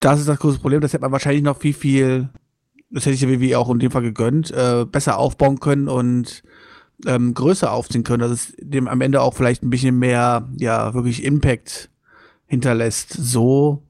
[0.00, 0.80] das ist das große Problem.
[0.80, 2.30] Das hätte man wahrscheinlich noch viel, viel,
[2.90, 6.42] das hätte ich der WWE auch in dem Fall gegönnt, äh, besser aufbauen können und
[7.06, 10.94] ähm, größer aufziehen können, dass es dem am Ende auch vielleicht ein bisschen mehr, ja,
[10.94, 11.90] wirklich Impact
[12.46, 13.12] hinterlässt.
[13.12, 13.82] So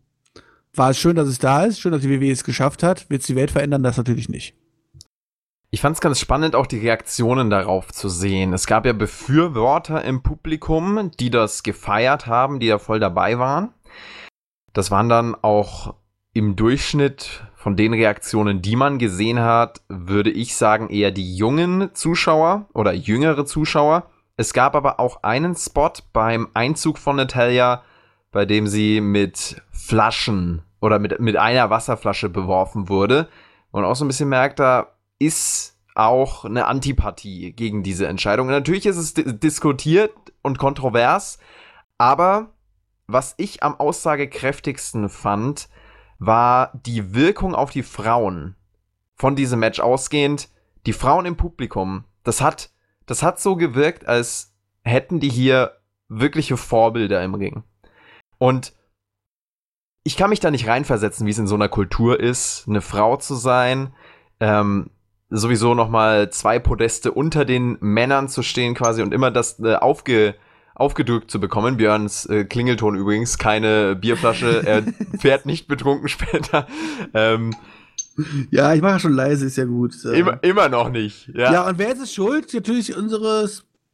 [0.74, 3.08] war es schön, dass es da ist, schön, dass die WWE es geschafft hat.
[3.10, 3.82] Wird es die Welt verändern?
[3.82, 4.54] Das natürlich nicht.
[5.72, 8.52] Ich fand es ganz spannend, auch die Reaktionen darauf zu sehen.
[8.52, 13.72] Es gab ja Befürworter im Publikum, die das gefeiert haben, die da voll dabei waren.
[14.72, 15.94] Das waren dann auch
[16.32, 21.94] im Durchschnitt von den Reaktionen, die man gesehen hat, würde ich sagen, eher die jungen
[21.94, 24.06] Zuschauer oder jüngere Zuschauer.
[24.36, 27.82] Es gab aber auch einen Spot beim Einzug von Natalia,
[28.32, 33.28] bei dem sie mit Flaschen oder mit, mit einer Wasserflasche beworfen wurde.
[33.72, 38.46] Und auch so ein bisschen merkt, da ist auch eine Antipathie gegen diese Entscheidung.
[38.46, 40.12] Und natürlich ist es diskutiert
[40.42, 41.38] und kontrovers,
[41.98, 42.50] aber
[43.06, 45.68] was ich am aussagekräftigsten fand,
[46.20, 48.54] war die Wirkung auf die Frauen
[49.16, 50.48] von diesem Match ausgehend.
[50.86, 52.70] Die Frauen im Publikum, das hat,
[53.06, 55.72] das hat so gewirkt, als hätten die hier
[56.08, 57.64] wirkliche Vorbilder im Ring.
[58.38, 58.74] Und
[60.02, 63.16] ich kann mich da nicht reinversetzen, wie es in so einer Kultur ist, eine Frau
[63.16, 63.92] zu sein,
[64.40, 64.90] ähm,
[65.30, 69.74] sowieso noch mal zwei Podeste unter den Männern zu stehen quasi und immer das äh,
[69.74, 70.34] aufge
[70.80, 71.76] aufgedrückt zu bekommen.
[71.76, 74.82] Björns äh, Klingelton übrigens, keine Bierflasche, er
[75.18, 76.66] fährt nicht betrunken später.
[77.14, 77.54] Ähm,
[78.50, 80.04] ja, ich mache schon leise, ist ja gut.
[80.04, 81.28] Immer, immer noch nicht.
[81.34, 81.52] Ja.
[81.52, 82.52] ja, und wer ist es schuld?
[82.52, 83.48] Natürlich unsere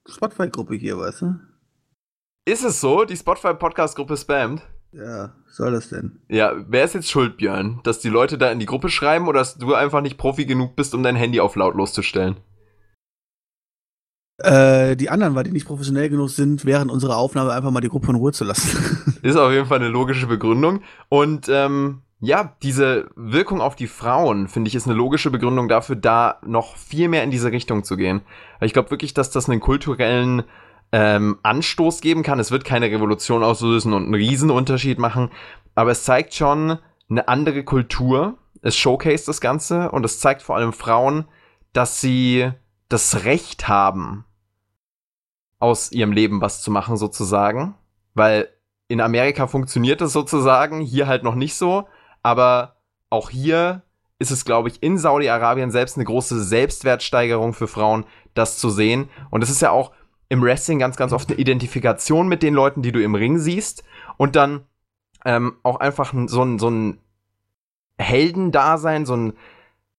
[0.08, 1.34] Spotify-Gruppe hier, weißt du?
[2.44, 3.04] Ist es so?
[3.04, 4.62] Die Spotify-Podcast-Gruppe spammt?
[4.92, 6.20] Ja, soll das denn?
[6.28, 7.80] Ja, wer ist jetzt schuld, Björn?
[7.82, 10.76] Dass die Leute da in die Gruppe schreiben oder dass du einfach nicht Profi genug
[10.76, 12.36] bist, um dein Handy auf lautlos zu stellen?
[14.38, 17.88] Äh, die anderen, weil die nicht professionell genug sind, während unserer Aufnahme einfach mal die
[17.88, 19.18] Gruppe in Ruhe zu lassen.
[19.22, 20.82] Ist auf jeden Fall eine logische Begründung.
[21.08, 25.96] Und ähm, ja, diese Wirkung auf die Frauen, finde ich, ist eine logische Begründung dafür,
[25.96, 28.22] da noch viel mehr in diese Richtung zu gehen.
[28.60, 30.42] Ich glaube wirklich, dass das einen kulturellen
[30.92, 32.38] ähm, Anstoß geben kann.
[32.38, 35.30] Es wird keine Revolution auslösen und einen Riesenunterschied machen,
[35.74, 36.78] aber es zeigt schon
[37.10, 38.38] eine andere Kultur.
[38.62, 41.26] Es showcase das Ganze und es zeigt vor allem Frauen,
[41.72, 42.50] dass sie
[42.88, 44.24] das Recht haben,
[45.58, 47.74] aus ihrem Leben was zu machen, sozusagen.
[48.14, 48.48] Weil
[48.88, 51.88] in Amerika funktioniert das sozusagen, hier halt noch nicht so.
[52.22, 52.76] Aber
[53.10, 53.82] auch hier
[54.18, 59.08] ist es, glaube ich, in Saudi-Arabien selbst eine große Selbstwertsteigerung für Frauen, das zu sehen.
[59.30, 59.92] Und es ist ja auch
[60.28, 63.84] im Wrestling ganz, ganz oft eine Identifikation mit den Leuten, die du im Ring siehst.
[64.16, 64.66] Und dann
[65.24, 66.98] ähm, auch einfach so ein, so ein
[67.98, 69.32] Heldendasein, so ein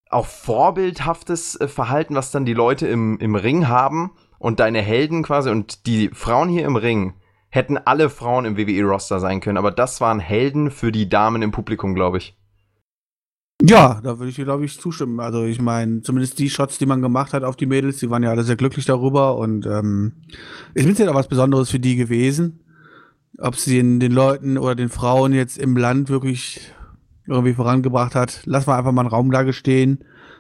[0.10, 5.24] auch vorbildhaftes äh, Verhalten, was dann die Leute im, im Ring haben und deine Helden
[5.24, 7.14] quasi und die Frauen hier im Ring
[7.50, 11.52] hätten alle Frauen im WWE-Roster sein können, aber das waren Helden für die Damen im
[11.52, 12.38] Publikum, glaube ich.
[13.62, 15.20] Ja, da würde ich, glaube ich, zustimmen.
[15.20, 18.22] Also ich meine, zumindest die Shots, die man gemacht hat auf die Mädels, die waren
[18.22, 20.14] ja alle sehr glücklich darüber und ähm,
[20.76, 22.60] ist mit ja auch was Besonderes für die gewesen.
[23.40, 26.72] Ob sie den, den Leuten oder den Frauen jetzt im Land wirklich
[27.28, 30.00] irgendwie vorangebracht hat, lassen wir einfach mal einen Raum da stehen.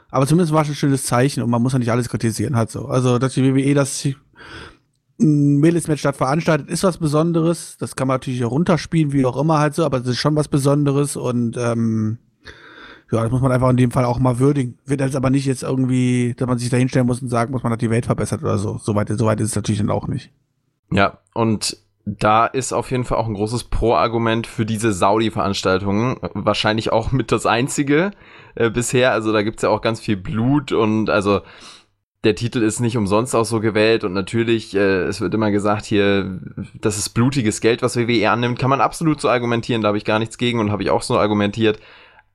[0.09, 2.71] Aber zumindest war es ein schönes Zeichen und man muss ja nicht alles kritisieren, halt
[2.71, 2.85] so.
[2.87, 4.07] Also, dass die WWE das
[5.17, 7.77] Mädelsmatch statt veranstaltet, ist was Besonderes.
[7.77, 10.35] Das kann man natürlich auch runterspielen, wie auch immer halt so, aber es ist schon
[10.35, 12.19] was Besonderes und ähm,
[13.11, 14.77] ja, das muss man einfach in dem Fall auch mal würdigen.
[14.85, 17.63] Wird jetzt aber nicht jetzt irgendwie, dass man sich da hinstellen muss und sagen muss,
[17.63, 18.77] man hat die Welt verbessert oder so.
[18.77, 20.31] Soweit so weit ist es natürlich dann auch nicht.
[20.91, 26.17] Ja, und da ist auf jeden Fall auch ein großes Pro-Argument für diese Saudi-Veranstaltungen.
[26.33, 28.11] Wahrscheinlich auch mit das einzige
[28.55, 29.11] äh, bisher.
[29.11, 31.41] Also da gibt's ja auch ganz viel Blut und also
[32.23, 35.85] der Titel ist nicht umsonst auch so gewählt und natürlich, äh, es wird immer gesagt
[35.85, 36.39] hier,
[36.79, 38.57] das ist blutiges Geld, was WWE annimmt.
[38.57, 41.01] Kann man absolut so argumentieren, da habe ich gar nichts gegen und habe ich auch
[41.03, 41.79] so argumentiert.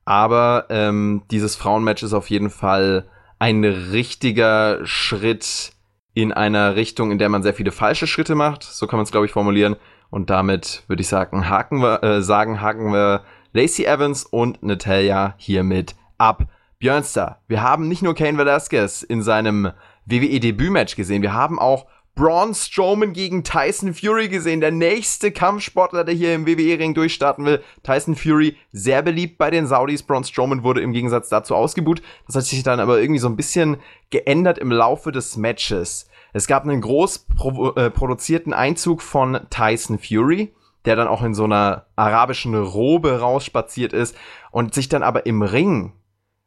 [0.05, 3.07] Aber ähm, dieses Frauenmatch ist auf jeden Fall
[3.39, 5.73] ein richtiger Schritt
[6.13, 8.63] in einer Richtung, in der man sehr viele falsche Schritte macht.
[8.63, 9.75] So kann man es, glaube ich, formulieren.
[10.09, 15.33] Und damit würde ich sagen, haken wir, äh, sagen, haken wir Lacey Evans und Natalia
[15.37, 16.47] hiermit ab.
[16.79, 19.71] Björnster, wir haben nicht nur Kane Velasquez in seinem
[20.05, 24.61] WWE-Debütmatch gesehen, wir haben auch Braun Strowman gegen Tyson Fury gesehen.
[24.61, 27.63] Der nächste Kampfsportler, der hier im WWE-Ring durchstarten will.
[27.81, 30.03] Tyson Fury, sehr beliebt bei den Saudis.
[30.03, 32.03] Braun Strowman wurde im Gegensatz dazu ausgebuht.
[32.27, 33.77] Das hat sich dann aber irgendwie so ein bisschen
[34.11, 36.07] geändert im Laufe des Matches.
[36.33, 40.53] Es gab einen groß pro äh, produzierten Einzug von Tyson Fury,
[40.85, 44.15] der dann auch in so einer arabischen Robe rausspaziert ist
[44.51, 45.93] und sich dann aber im Ring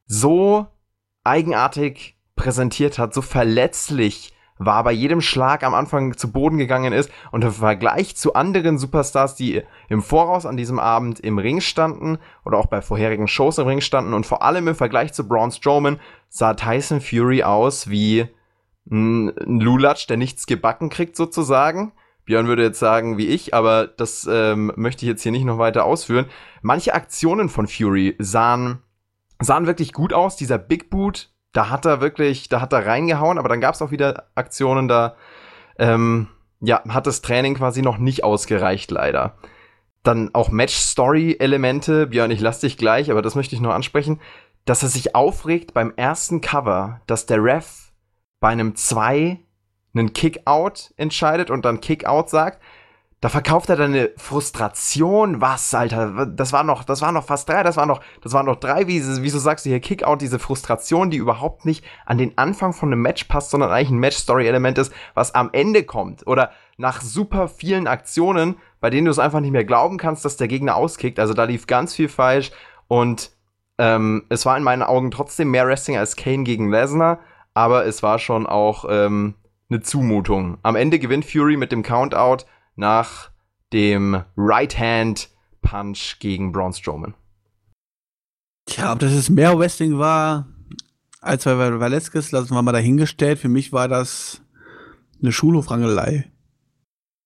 [0.07, 0.67] so
[1.25, 7.11] eigenartig präsentiert hat, so verletzlich war bei jedem Schlag am Anfang zu Boden gegangen ist
[7.31, 12.19] und im Vergleich zu anderen Superstars, die im Voraus an diesem Abend im Ring standen
[12.45, 15.51] oder auch bei vorherigen Shows im Ring standen und vor allem im Vergleich zu Braun
[15.51, 18.29] Strowman sah Tyson Fury aus wie
[18.91, 21.93] ein Lulatsch, der nichts gebacken kriegt sozusagen.
[22.25, 25.59] Björn würde jetzt sagen wie ich, aber das ähm, möchte ich jetzt hier nicht noch
[25.59, 26.27] weiter ausführen.
[26.61, 28.83] Manche Aktionen von Fury sahen,
[29.41, 30.37] sahen wirklich gut aus.
[30.37, 33.81] Dieser Big Boot da hat er wirklich, da hat er reingehauen, aber dann gab es
[33.81, 35.17] auch wieder Aktionen, da
[35.79, 36.29] ähm,
[36.61, 39.37] ja, hat das Training quasi noch nicht ausgereicht, leider.
[40.03, 44.21] Dann auch Match-Story-Elemente, Björn, ich lass dich gleich, aber das möchte ich nur ansprechen,
[44.67, 47.93] dass er sich aufregt beim ersten Cover, dass der Ref
[48.39, 49.39] bei einem 2
[49.95, 52.63] einen Kick-Out entscheidet und dann Kick-Out sagt.
[53.27, 55.41] Da verkauft er dann eine Frustration.
[55.41, 56.27] Was, Alter?
[56.27, 58.87] Das war noch, das war noch fast drei, das war noch, das waren noch drei,
[58.87, 62.93] wie, wieso sagst du hier Kickout, diese Frustration, die überhaupt nicht an den Anfang von
[62.93, 66.25] einem Match passt, sondern eigentlich ein Match-Story-Element ist, was am Ende kommt.
[66.29, 70.37] Oder nach super vielen Aktionen, bei denen du es einfach nicht mehr glauben kannst, dass
[70.37, 71.19] der Gegner auskickt.
[71.19, 72.53] Also da lief ganz viel falsch
[72.87, 73.33] und
[73.79, 77.19] ähm, es war in meinen Augen trotzdem mehr Wrestling als Kane gegen Lesnar,
[77.55, 79.35] aber es war schon auch ähm,
[79.69, 80.59] eine Zumutung.
[80.63, 82.45] Am Ende gewinnt Fury mit dem Countout
[82.77, 83.31] nach
[83.73, 87.15] dem Right-Hand-Punch gegen Braun Strowman.
[88.67, 90.47] Tja, ob das jetzt mehr Wrestling war
[91.21, 93.39] als bei Velasquez, lassen wir mal dahingestellt.
[93.39, 94.41] Für mich war das
[95.21, 96.31] eine Schulhofrangelei.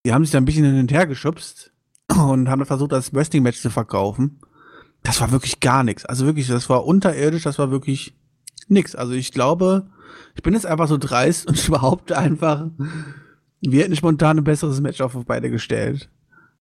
[0.04, 1.72] Die haben sich da ein bisschen hin und her geschubst
[2.08, 4.40] und haben versucht, das Wrestling-Match zu verkaufen.
[5.02, 6.04] Das war wirklich gar nichts.
[6.04, 8.14] Also wirklich, das war unterirdisch, das war wirklich
[8.68, 8.94] nichts.
[8.94, 9.90] Also ich glaube,
[10.34, 12.68] ich bin jetzt einfach so dreist und ich behaupte einfach,
[13.60, 16.08] wir hätten spontan ein besseres Match auf beide gestellt.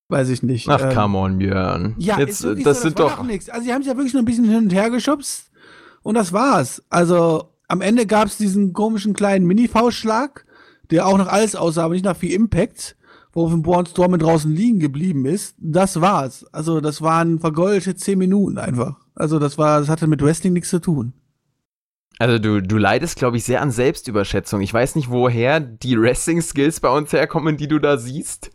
[0.09, 0.67] Weiß ich nicht.
[0.67, 1.95] Ach, ähm, come on, Björn.
[1.97, 3.23] Ja, Jetzt, das, so, das sind doch.
[3.23, 3.47] nichts.
[3.49, 5.51] Also, sie haben sich ja wirklich nur ein bisschen hin und her geschubst.
[6.01, 6.83] Und das war's.
[6.89, 10.45] Also, am Ende gab's diesen komischen kleinen Mini-Faustschlag,
[10.89, 12.95] der auch noch alles aussah, aber nicht nach viel Impact,
[13.33, 15.55] woraufhin Born Storm draußen liegen geblieben ist.
[15.59, 16.43] Das war's.
[16.51, 18.95] Also, das waren vergoldete zehn Minuten einfach.
[19.13, 21.13] Also, das war, das hatte mit Wrestling nichts zu tun.
[22.19, 24.60] Also du, du leidest, glaube ich, sehr an Selbstüberschätzung.
[24.60, 28.51] Ich weiß nicht, woher die Wrestling-Skills bei uns herkommen, die du da siehst.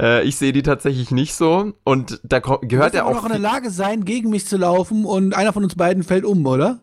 [0.00, 1.72] Äh, ich sehe die tatsächlich nicht so.
[1.84, 3.14] Und da gehört er auch.
[3.14, 6.24] noch in der Lage sein, gegen mich zu laufen und einer von uns beiden fällt
[6.24, 6.82] um, oder?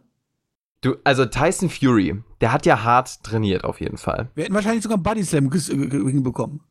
[0.81, 4.29] Du, also Tyson Fury, der hat ja hart trainiert auf jeden Fall.
[4.33, 6.61] Wir hätten wahrscheinlich sogar einen Body Slam hinbekommen.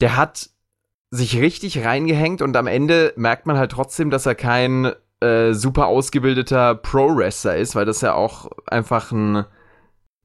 [0.00, 0.50] Der hat
[1.10, 5.86] sich richtig reingehängt und am Ende merkt man halt trotzdem, dass er kein äh, super
[5.86, 9.44] ausgebildeter Pro-Wrestler ist, weil das ja auch einfach ein,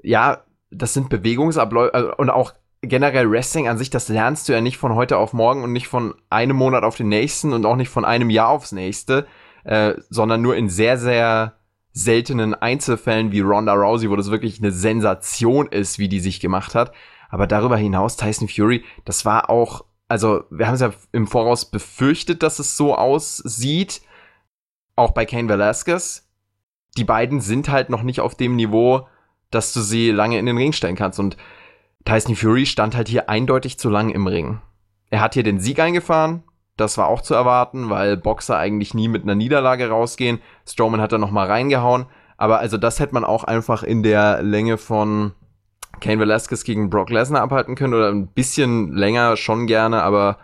[0.01, 4.61] ja, das sind Bewegungsabläufe äh, und auch generell Wrestling an sich, das lernst du ja
[4.61, 7.77] nicht von heute auf morgen und nicht von einem Monat auf den nächsten und auch
[7.77, 9.25] nicht von einem Jahr aufs nächste,
[9.63, 11.53] äh, sondern nur in sehr, sehr
[11.93, 16.75] seltenen Einzelfällen wie Ronda Rousey, wo das wirklich eine Sensation ist, wie die sich gemacht
[16.75, 16.91] hat.
[17.29, 21.65] Aber darüber hinaus, Tyson Fury, das war auch, also wir haben es ja im Voraus
[21.65, 24.01] befürchtet, dass es so aussieht
[24.95, 26.27] auch bei Kane Velasquez,
[26.97, 29.07] die beiden sind halt noch nicht auf dem Niveau,
[29.51, 31.19] dass du sie lange in den Ring stellen kannst.
[31.19, 31.37] Und
[32.05, 34.61] Tyson Fury stand halt hier eindeutig zu lang im Ring.
[35.09, 36.43] Er hat hier den Sieg eingefahren.
[36.75, 40.39] Das war auch zu erwarten, weil Boxer eigentlich nie mit einer Niederlage rausgehen.
[40.67, 42.07] Strowman hat da noch mal reingehauen.
[42.37, 45.33] Aber also das hätte man auch einfach in der Länge von
[46.01, 50.39] Kane Velasquez gegen Brock Lesnar abhalten können oder ein bisschen länger schon gerne, aber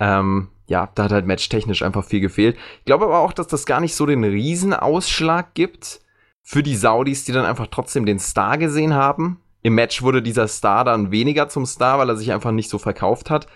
[0.00, 2.56] ähm, ja, da hat halt matchtechnisch einfach viel gefehlt.
[2.80, 6.00] Ich glaube aber auch, dass das gar nicht so den Riesenausschlag gibt
[6.42, 9.40] für die Saudis, die dann einfach trotzdem den Star gesehen haben.
[9.62, 12.78] Im Match wurde dieser Star dann weniger zum Star, weil er sich einfach nicht so
[12.78, 13.46] verkauft hat.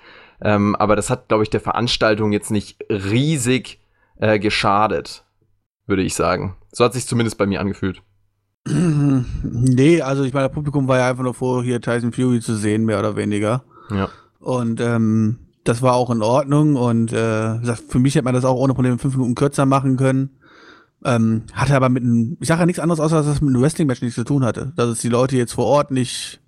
[0.41, 3.81] Ähm, aber das hat, glaube ich, der Veranstaltung jetzt nicht riesig
[4.19, 5.25] äh, geschadet,
[5.87, 6.57] würde ich sagen.
[6.73, 8.03] So hat sich zumindest bei mir angefühlt.
[9.43, 12.57] Nee, also ich meine, das Publikum war ja einfach nur froh, hier Tyson Fury zu
[12.57, 13.65] sehen, mehr oder weniger.
[13.91, 14.09] Ja.
[14.39, 18.57] Und ähm, das war auch in Ordnung und äh, für mich hätte man das auch
[18.57, 20.31] ohne Probleme fünf Minuten kürzer machen können.
[21.05, 23.63] Ähm, hatte aber mit einem, ich sage ja nichts anderes, außer dass das mit einem
[23.63, 24.73] Wrestling-Match nichts zu tun hatte.
[24.75, 26.41] Dass es die Leute jetzt vor Ort nicht,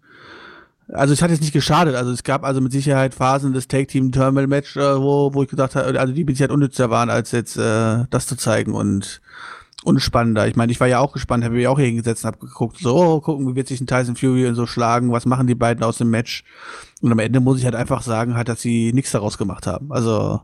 [0.88, 1.94] also es hat jetzt nicht geschadet.
[1.94, 5.98] Also es gab also mit Sicherheit Phasen des Take-Team-Terminal-Match, äh, wo, wo ich gedacht habe,
[6.00, 9.20] also die mit Sicherheit unnützer waren, als jetzt äh, das zu zeigen und
[9.84, 10.46] unspannender.
[10.46, 12.78] Ich meine, ich war ja auch gespannt, habe mich auch hier hingesetzt und habe geguckt,
[12.78, 15.54] so, oh, gucken, wie wird sich ein Tyson Fury und so schlagen, was machen die
[15.54, 16.44] beiden aus dem Match.
[17.00, 19.92] Und am Ende muss ich halt einfach sagen, halt, dass sie nichts daraus gemacht haben.
[19.92, 20.40] Also,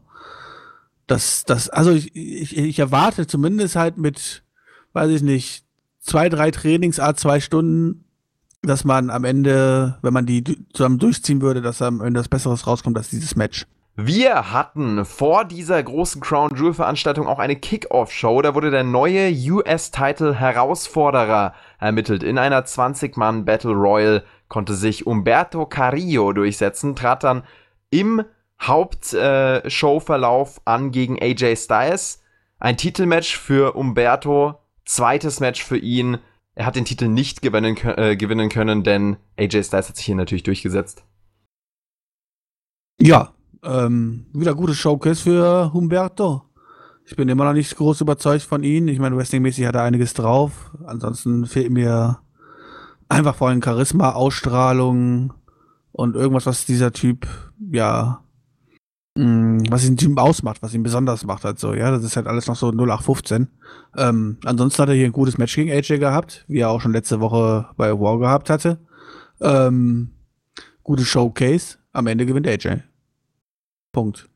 [1.07, 4.43] das, das, also ich, ich, ich erwarte zumindest halt mit,
[4.93, 5.65] weiß ich nicht,
[6.01, 8.05] zwei, drei Trainingsart, zwei Stunden,
[8.63, 12.67] dass man am Ende, wenn man die zusammen durchziehen würde, dass am Ende das Besseres
[12.67, 13.67] rauskommt als dieses Match.
[14.01, 18.43] Wir hatten vor dieser großen Crown Jewel Veranstaltung auch eine Kickoff-Show.
[18.43, 22.23] Da wurde der neue US-Title-Herausforderer ermittelt.
[22.23, 27.43] In einer 20-Mann Battle Royal konnte sich Umberto Carrillo durchsetzen, trat dann
[27.91, 28.23] im
[28.63, 32.23] Hauptshowverlauf äh, an gegen AJ Styles.
[32.61, 36.19] Ein Titelmatch für Umberto, zweites Match für ihn.
[36.55, 40.15] Er hat den Titel nicht gewinnen, äh, gewinnen können, denn AJ Styles hat sich hier
[40.15, 41.03] natürlich durchgesetzt.
[43.01, 43.33] Ja,
[43.63, 46.43] ähm, wieder gutes Showcase für Humberto.
[47.05, 48.89] Ich bin immer noch nicht groß überzeugt von ihm.
[48.89, 50.73] Ich meine, Wrestling-mäßig hat er einiges drauf.
[50.85, 52.19] Ansonsten fehlt mir
[53.09, 55.33] einfach vor allem Charisma, Ausstrahlung
[55.93, 57.27] und irgendwas, was dieser Typ,
[57.73, 58.23] ja,
[59.15, 61.91] mm, was ihn Typ ausmacht, was ihn besonders macht halt so, ja.
[61.91, 63.49] Das ist halt alles noch so 0815.
[63.97, 66.93] Ähm, ansonsten hat er hier ein gutes Match gegen AJ gehabt, wie er auch schon
[66.93, 68.81] letzte Woche bei War gehabt hatte.
[69.41, 70.11] Ähm,
[70.83, 71.79] gutes Showcase.
[71.93, 72.83] Am Ende gewinnt AJ.
[73.99, 74.29] Punkt.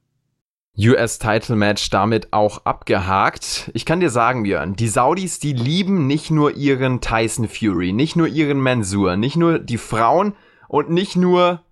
[0.77, 3.71] US-Title-Match damit auch abgehakt.
[3.75, 8.17] Ich kann dir sagen, Björn, die Saudis, die lieben nicht nur ihren Tyson Fury, nicht
[8.17, 10.35] nur ihren Mensur, nicht nur die Frauen
[10.67, 11.63] und nicht nur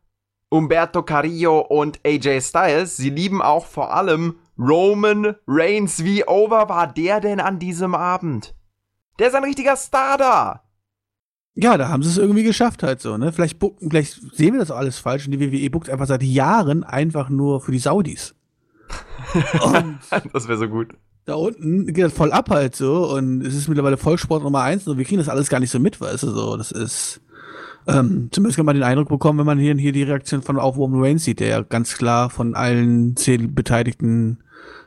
[0.51, 6.05] Umberto Carrillo und AJ Styles, sie lieben auch vor allem Roman Reigns.
[6.05, 8.55] Wie over war der denn an diesem Abend?
[9.19, 10.63] Der ist ein richtiger Star da.
[11.55, 13.33] Ja, da haben sie es irgendwie geschafft halt so, ne?
[13.33, 16.85] Vielleicht, bucken, vielleicht sehen wir das alles falsch und die WWE buckt einfach seit Jahren
[16.85, 18.35] einfach nur für die Saudis.
[20.33, 20.95] das wäre so gut.
[21.25, 24.87] Da unten geht das voll ab halt so und es ist mittlerweile Vollsport Nummer eins
[24.89, 26.57] und wir kriegen das alles gar nicht so mit, weißt du, so.
[26.57, 27.21] Das ist,
[27.87, 30.77] ähm, zumindest kann man den Eindruck bekommen, wenn man hier, hier die Reaktion von auch
[30.77, 34.39] Roman Reigns sieht, der ja ganz klar von allen zehn beteiligten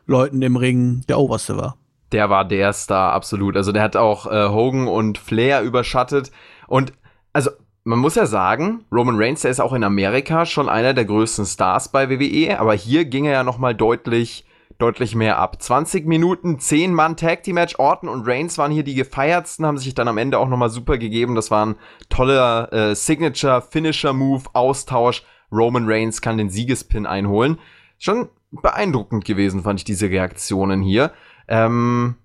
[0.08, 1.78] Leuten im Ring der Oberste war
[2.14, 3.58] der war der Star, absolut.
[3.58, 6.32] Also der hat auch äh, Hogan und Flair überschattet.
[6.68, 6.94] Und
[7.34, 7.52] also
[7.84, 11.46] man muss ja sagen, Roman Reigns, der ist auch in Amerika schon einer der größten
[11.46, 14.46] Stars bei WWE, aber hier ging er ja noch mal deutlich
[14.78, 15.62] deutlich mehr ab.
[15.62, 17.76] 20 Minuten, 10 Mann Tag Team Match.
[17.78, 20.70] Orton und Reigns waren hier die gefeiertsten, haben sich dann am Ende auch noch mal
[20.70, 21.36] super gegeben.
[21.36, 21.76] Das war ein
[22.10, 25.24] toller äh, Signature Finisher Move Austausch.
[25.52, 27.60] Roman Reigns kann den Siegespin einholen.
[27.98, 31.12] Schon beeindruckend gewesen fand ich diese Reaktionen hier.
[31.48, 32.16] Ähm,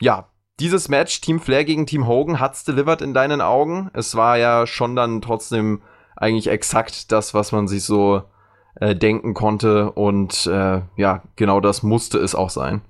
[0.00, 0.28] ja,
[0.60, 3.90] dieses Match, Team Flair gegen Team Hogan, hat's delivered in deinen Augen.
[3.94, 5.82] Es war ja schon dann trotzdem
[6.16, 8.22] eigentlich exakt das, was man sich so
[8.76, 9.92] äh, denken konnte.
[9.92, 12.82] Und äh, ja, genau das musste es auch sein.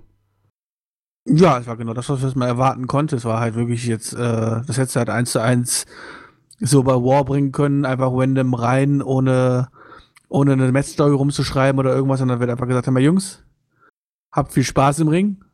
[1.24, 3.16] Ja, es war genau das, was man erwarten konnte.
[3.16, 5.86] Es war halt wirklich jetzt, äh, das hätte halt eins zu eins
[6.64, 9.68] so bei War bringen können, einfach random rein, ohne,
[10.28, 13.42] ohne eine Matchstory rumzuschreiben oder irgendwas, und dann wird einfach gesagt, hör mal Jungs,
[14.30, 15.44] habt viel Spaß im Ring,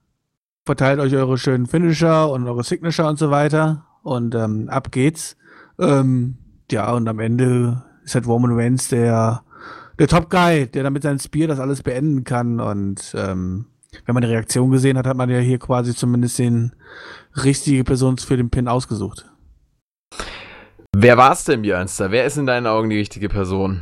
[0.69, 5.35] verteilt euch eure schönen Finisher und eure Signature und so weiter und ähm, ab geht's.
[5.79, 6.37] Ähm,
[6.71, 9.45] ja, und am Ende ist halt Roman Reigns der,
[9.99, 13.65] der Top Guy, der dann mit seinem Spear das alles beenden kann und ähm,
[14.05, 16.75] wenn man die Reaktion gesehen hat, hat man ja hier quasi zumindest den
[17.43, 19.25] richtige Person für den Pin ausgesucht.
[20.95, 22.11] Wer war's denn, Björnster?
[22.11, 23.81] Wer ist in deinen Augen die richtige Person?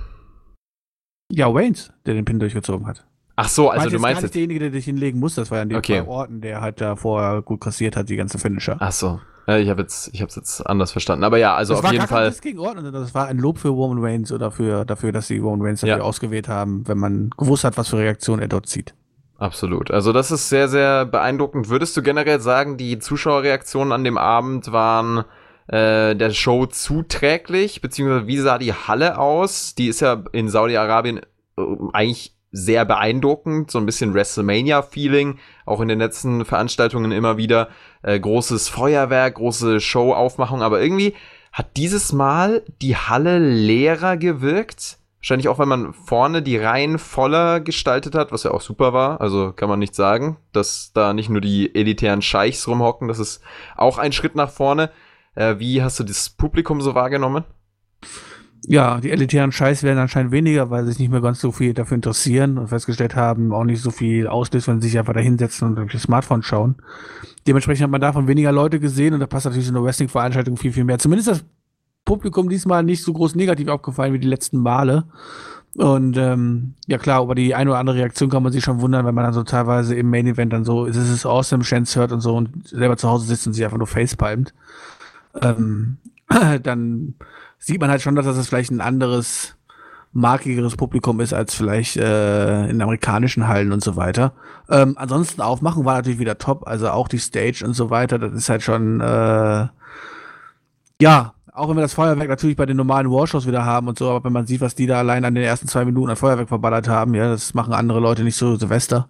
[1.32, 3.04] Ja, Waynes, der den Pin durchgezogen hat.
[3.36, 4.34] Ach so, also du meinst jetzt.
[4.34, 6.00] derjenige, der dich hinlegen muss, das war ja an den Okay.
[6.02, 8.76] zwei Orten, der halt da vorher gut kassiert hat, die ganze Finisher.
[8.80, 9.20] Ach so.
[9.48, 11.22] Ich habe jetzt, ich habe jetzt anders verstanden.
[11.22, 12.30] Aber ja, also das auf jeden Fall.
[12.30, 15.38] Diss gegen Orton, das war ein Lob für Roman Reigns oder für, dafür, dass sie
[15.38, 16.02] Roman Reigns dafür Ja.
[16.02, 18.94] ausgewählt haben, wenn man gewusst hat, was für Reaktion er dort zieht.
[19.38, 19.90] Absolut.
[19.92, 21.68] Also das ist sehr, sehr beeindruckend.
[21.68, 25.24] Würdest du generell sagen, die Zuschauerreaktionen an dem Abend waren
[25.68, 27.80] äh, der Show zuträglich?
[27.80, 29.74] Beziehungsweise wie sah die Halle aus?
[29.74, 31.18] Die ist ja in Saudi-Arabien
[31.58, 31.62] äh,
[31.92, 33.70] eigentlich sehr beeindruckend.
[33.70, 35.38] So ein bisschen WrestleMania-Feeling.
[35.64, 37.68] Auch in den letzten Veranstaltungen immer wieder.
[38.02, 40.62] Äh, großes Feuerwerk, große Show-Aufmachung.
[40.62, 41.14] Aber irgendwie
[41.52, 44.98] hat dieses Mal die Halle leerer gewirkt.
[45.20, 49.20] Wahrscheinlich auch, weil man vorne die Reihen voller gestaltet hat, was ja auch super war.
[49.20, 53.08] Also kann man nicht sagen, dass da nicht nur die elitären Scheichs rumhocken.
[53.08, 53.42] Das ist
[53.76, 54.90] auch ein Schritt nach vorne.
[55.34, 57.44] Äh, wie hast du das Publikum so wahrgenommen?
[58.68, 61.72] Ja, die elitären Scheiß werden anscheinend weniger, weil sie sich nicht mehr ganz so viel
[61.72, 65.20] dafür interessieren und festgestellt haben, auch nicht so viel auslöst, wenn sie sich einfach da
[65.20, 66.74] hinsetzen und auf ihr Smartphone schauen.
[67.46, 70.72] Dementsprechend hat man davon weniger Leute gesehen und da passt natürlich so eine Wrestling-Veranstaltung viel,
[70.72, 70.98] viel mehr.
[70.98, 71.44] Zumindest das
[72.04, 75.04] Publikum diesmal nicht so groß negativ aufgefallen wie die letzten Male.
[75.76, 79.06] Und ähm, ja klar, über die eine oder andere Reaktion kann man sich schon wundern,
[79.06, 82.10] wenn man dann so teilweise im Main Event dann so, es ist awesome, Chance hört
[82.10, 84.54] und so und selber zu Hause sitzt und sich einfach nur facepalmt.
[85.40, 85.98] Ähm,
[86.62, 87.14] dann
[87.58, 89.56] sieht man halt schon, dass das vielleicht ein anderes,
[90.12, 94.32] markigeres Publikum ist als vielleicht äh, in amerikanischen Hallen und so weiter.
[94.70, 98.32] Ähm, ansonsten aufmachen war natürlich wieder top, also auch die Stage und so weiter, das
[98.32, 99.66] ist halt schon, äh,
[101.00, 104.10] ja, auch wenn wir das Feuerwerk natürlich bei den normalen Warshows wieder haben und so,
[104.10, 106.48] aber wenn man sieht, was die da allein an den ersten zwei Minuten an Feuerwerk
[106.48, 109.08] verballert haben, ja, das machen andere Leute nicht so Silvester,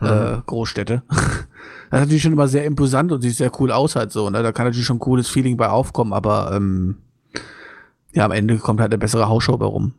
[0.00, 1.02] äh, Großstädte.
[1.08, 4.42] das ist natürlich schon immer sehr imposant und sieht sehr cool aus halt so, ne?
[4.42, 6.96] Da kann natürlich schon ein cooles Feeling bei aufkommen, aber ähm,
[8.12, 9.94] ja, am Ende kommt halt eine bessere Hausshow rum.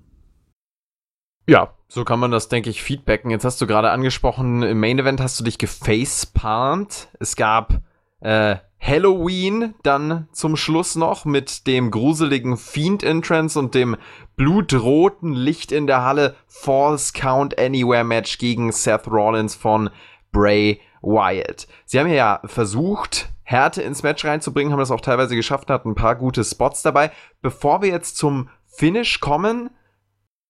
[1.48, 3.30] Ja, so kann man das, denke ich, feedbacken.
[3.30, 7.10] Jetzt hast du gerade angesprochen, im Main Event hast du dich gefacepalmt.
[7.20, 7.82] Es gab
[8.22, 13.98] äh, Halloween dann zum Schluss noch mit dem gruseligen Fiend Entrance und dem
[14.36, 19.90] blutroten Licht in der Halle False Count Anywhere Match gegen Seth Rollins von
[20.32, 21.68] Bray Wyatt.
[21.86, 25.96] Sie haben ja versucht, Härte ins Match reinzubringen, haben das auch teilweise geschafft, hatten ein
[25.96, 27.12] paar gute Spots dabei.
[27.42, 29.70] Bevor wir jetzt zum Finish kommen,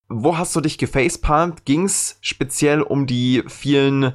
[0.08, 1.64] wo hast du dich gefacepalmt?
[1.64, 4.14] Ging's speziell um die vielen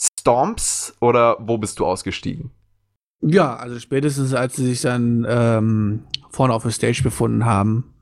[0.00, 2.50] Stomps oder wo bist du ausgestiegen?
[3.20, 7.94] Ja, also spätestens als sie sich dann ähm, vorne auf der Stage befunden haben,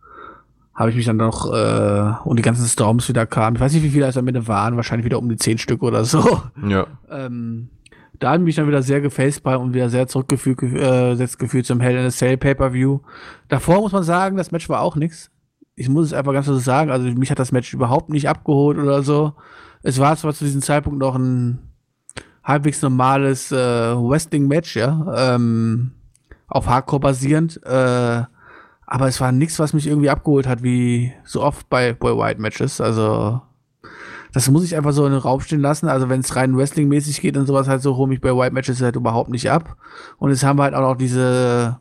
[0.75, 3.57] habe ich mich dann noch äh, und die ganzen Storms wieder kamen.
[3.57, 5.83] Ich weiß nicht, wie viele es am Ende waren, wahrscheinlich wieder um die zehn Stück
[5.83, 6.43] oder so.
[6.67, 6.87] Ja.
[7.11, 7.69] Ähm,
[8.23, 11.97] da habe ich dann wieder sehr gefacepalmt und wieder sehr zurückgefühlt äh, gefühlt zum Hell
[11.97, 13.01] in a Cell Pay-Per-View.
[13.49, 15.31] Davor muss man sagen, das Match war auch nix.
[15.75, 18.79] Ich muss es einfach ganz so sagen, also mich hat das Match überhaupt nicht abgeholt
[18.79, 19.33] oder so.
[19.83, 21.59] Es war zwar zu diesem Zeitpunkt noch ein
[22.45, 25.93] halbwegs normales äh, Wrestling-Match, ja, ähm,
[26.47, 28.23] auf Hardcore basierend, äh,
[28.87, 32.41] aber es war nichts, was mich irgendwie abgeholt hat, wie so oft bei Boy White
[32.41, 32.81] Matches.
[32.81, 33.41] Also
[34.33, 35.89] das muss ich einfach so in den Raum stehen lassen.
[35.89, 38.81] Also wenn es rein Wrestling-mäßig geht und sowas halt so, hole mich bei White Matches
[38.81, 39.77] halt überhaupt nicht ab.
[40.19, 41.79] Und jetzt haben wir halt auch noch diese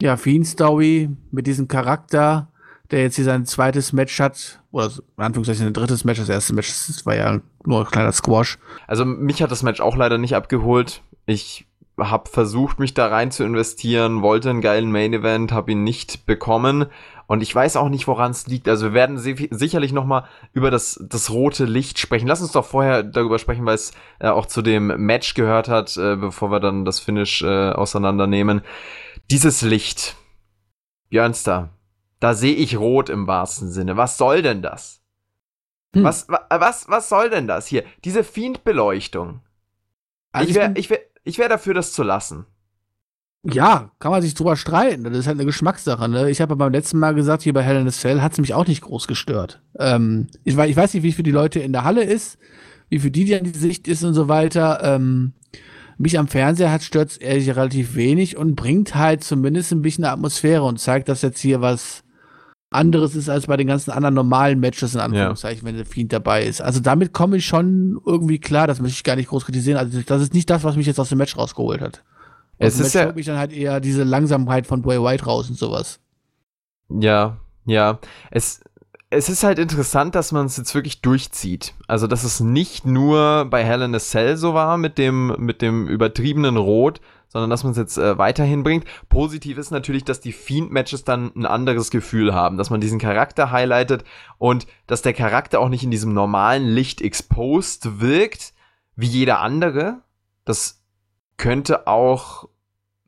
[0.00, 2.48] ja, Fiend-Story mit diesem Charakter,
[2.90, 6.54] der jetzt hier sein zweites Match hat, oder in Anführungszeichen ein drittes Match, das erste
[6.54, 8.58] Match das war ja nur ein kleiner Squash.
[8.86, 11.02] Also mich hat das Match auch leider nicht abgeholt.
[11.26, 11.66] Ich
[11.98, 16.26] habe versucht, mich da rein zu investieren, wollte einen geilen Main Event, habe ihn nicht
[16.26, 16.86] bekommen.
[17.32, 18.68] Und ich weiß auch nicht, woran es liegt.
[18.68, 22.26] Also wir werden si sicherlich noch mal über das, das rote Licht sprechen.
[22.26, 25.96] Lass uns doch vorher darüber sprechen, weil es äh, auch zu dem Match gehört hat,
[25.96, 28.60] äh, bevor wir dann das Finish äh, auseinandernehmen.
[29.30, 30.14] Dieses Licht,
[31.08, 31.70] Björnster,
[32.20, 33.96] da sehe ich rot im wahrsten Sinne.
[33.96, 35.00] Was soll denn das?
[35.94, 36.04] Hm.
[36.04, 37.82] Was, wa was, was soll denn das hier?
[38.04, 39.40] Diese Fiend-Beleuchtung.
[40.32, 42.44] Also ich wäre ich wär, ich wär dafür, das zu lassen.
[43.44, 45.02] Ja, kann man sich drüber streiten.
[45.02, 46.08] Das ist halt eine Geschmackssache.
[46.08, 46.30] Ne?
[46.30, 48.82] Ich habe beim letzten Mal gesagt, hier bei a Cell hat es mich auch nicht
[48.82, 49.60] groß gestört.
[49.78, 52.38] Ähm, ich, ich weiß nicht, wie für die Leute in der Halle ist,
[52.88, 54.80] wie für die, die an die Sicht ist und so weiter.
[54.84, 55.32] Ähm,
[55.98, 60.04] mich am Fernseher hat stört es ehrlich relativ wenig und bringt halt zumindest ein bisschen
[60.04, 62.04] Atmosphäre und zeigt, dass jetzt hier was
[62.70, 66.44] anderes ist als bei den ganzen anderen normalen Matches, in Anführungszeichen, wenn der Fiend dabei
[66.44, 66.62] ist.
[66.62, 69.78] Also damit komme ich schon irgendwie klar, das möchte ich gar nicht groß kritisieren.
[69.78, 72.02] Also das ist nicht das, was mich jetzt aus dem Match rausgeholt hat.
[72.66, 75.58] Es dem ist ja- mich dann halt eher diese Langsamkeit von Bray White raus und
[75.58, 76.00] sowas.
[76.88, 77.98] Ja, ja.
[78.30, 78.60] Es,
[79.10, 81.74] es ist halt interessant, dass man es jetzt wirklich durchzieht.
[81.86, 85.62] Also, dass es nicht nur bei Hell in a Cell so war mit dem, mit
[85.62, 88.84] dem übertriebenen Rot, sondern dass man es jetzt äh, weiterhin bringt.
[89.08, 93.50] Positiv ist natürlich, dass die Fiend-Matches dann ein anderes Gefühl haben, dass man diesen Charakter
[93.50, 94.04] highlightet
[94.36, 98.52] und dass der Charakter auch nicht in diesem normalen Licht exposed wirkt,
[98.96, 100.02] wie jeder andere.
[100.44, 100.82] Das
[101.38, 102.48] könnte auch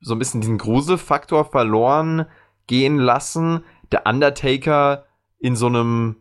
[0.04, 2.26] so ein bisschen diesen Gruselfaktor verloren
[2.66, 3.64] gehen lassen.
[3.90, 5.06] Der Undertaker
[5.38, 6.16] in so einem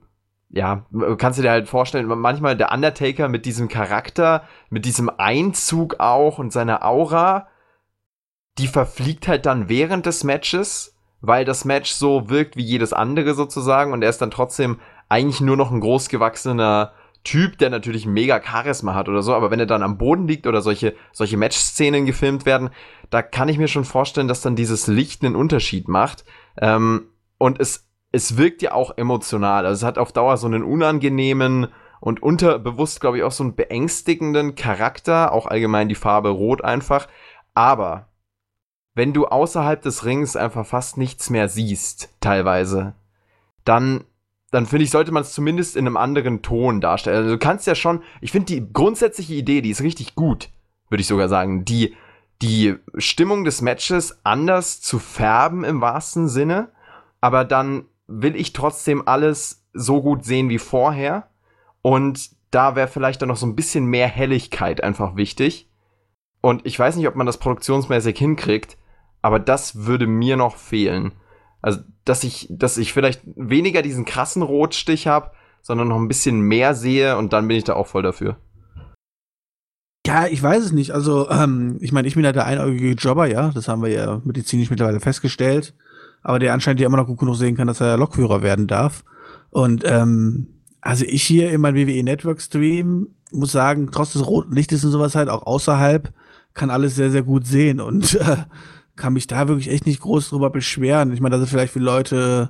[0.50, 0.86] ja,
[1.18, 6.38] kannst du dir halt vorstellen, manchmal der Undertaker mit diesem Charakter, mit diesem Einzug auch
[6.38, 7.48] und seiner Aura,
[8.60, 13.34] die verfliegt halt dann während des Matches, weil das Match so wirkt wie jedes andere
[13.34, 14.80] sozusagen und er ist dann trotzdem
[15.10, 16.94] eigentlich nur noch ein großgewachsener
[17.24, 20.46] Typ, der natürlich mega Charisma hat oder so, aber wenn er dann am Boden liegt
[20.46, 22.70] oder solche, solche Match-Szenen gefilmt werden,
[23.10, 26.26] da kann ich mir schon vorstellen, dass dann dieses Licht einen Unterschied macht.
[26.60, 27.08] Ähm,
[27.38, 29.66] und es es wirkt ja auch emotional.
[29.66, 31.68] Also es hat auf Dauer so einen unangenehmen
[32.00, 37.08] und unterbewusst, glaube ich, auch so einen beängstigenden Charakter, auch allgemein die Farbe Rot einfach.
[37.56, 38.10] Aber
[38.94, 42.94] wenn du außerhalb des Rings einfach fast nichts mehr siehst, teilweise,
[43.66, 44.04] dann,
[44.54, 47.18] dann finde ich, sollte man es zumindest in einem anderen Ton darstellen.
[47.18, 50.50] Also du kannst ja schon, ich finde die grundsätzliche Idee, die ist richtig gut,
[50.90, 51.96] würde ich sogar sagen, die,
[52.44, 56.70] die Stimmung des Matches anders zu färben im wahrsten Sinne,
[57.20, 61.30] aber dann will ich trotzdem alles so gut sehen wie vorher.
[61.82, 65.68] Und da wäre vielleicht dann noch so ein bisschen mehr Helligkeit einfach wichtig.
[66.42, 68.78] Und ich weiß nicht, ob man das produktionsmäßig hinkriegt,
[69.24, 71.14] aber das würde mir noch fehlen.
[71.64, 75.32] Also, dass ich, dass ich vielleicht weniger diesen krassen Rotstich habe,
[75.64, 78.38] sondern noch ein bisschen mehr sehe und dann bin ich da auch voll dafür.
[80.06, 80.92] Ja, ich weiß es nicht.
[80.92, 83.50] Also, ähm, ich meine, ich bin ja der einäugige Jobber, ja.
[83.56, 85.74] Das haben wir ja medizinisch mittlerweile festgestellt
[86.24, 89.04] aber der anscheinend ja immer noch gut genug sehen kann, dass er Lokführer werden darf.
[89.52, 90.48] Und ähm,
[90.82, 94.92] also ich hier in meinem WWE Network Stream muss sagen, trotz des roten Lichtes und
[94.92, 96.12] sowas halt auch außerhalb
[96.54, 98.38] kann alles sehr, sehr gut sehen und äh,
[98.96, 101.14] kann mich da wirklich echt nicht groß drüber beschweren.
[101.14, 102.50] Ich meine, da sind vielleicht viele Leute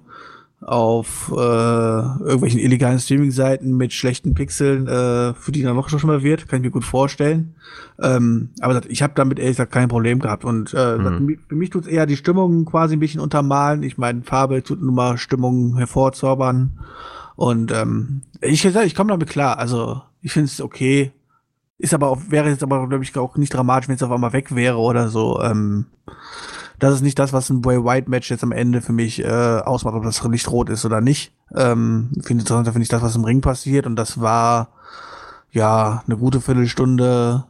[0.65, 6.23] auf äh, irgendwelchen illegalen Streaming-Seiten mit schlechten Pixeln, äh, für die dann noch schon mal
[6.23, 7.55] wird, kann ich mir gut vorstellen.
[8.01, 10.45] Ähm, aber ich habe damit ehrlich gesagt kein Problem gehabt.
[10.45, 11.37] Und äh, mhm.
[11.47, 13.83] für mich tut es eher die Stimmung quasi ein bisschen untermalen.
[13.83, 16.79] Ich meine, Farbe tut nun mal Stimmung hervorzaubern.
[17.35, 19.57] Und ähm, ich ich komme damit klar.
[19.57, 21.11] Also ich finde es okay.
[21.77, 24.33] Ist aber auch, wäre jetzt aber, glaube ich, auch nicht dramatisch, wenn es auf einmal
[24.33, 25.41] weg wäre oder so.
[25.41, 25.87] Ähm,
[26.79, 29.27] das ist nicht das, was ein Bray White Match jetzt am Ende für mich äh,
[29.27, 31.33] ausmacht, ob das Licht rot ist oder nicht.
[31.55, 34.69] Ähm, finde interessanter finde ich das, was im Ring passiert und das war
[35.51, 37.45] ja eine gute Viertelstunde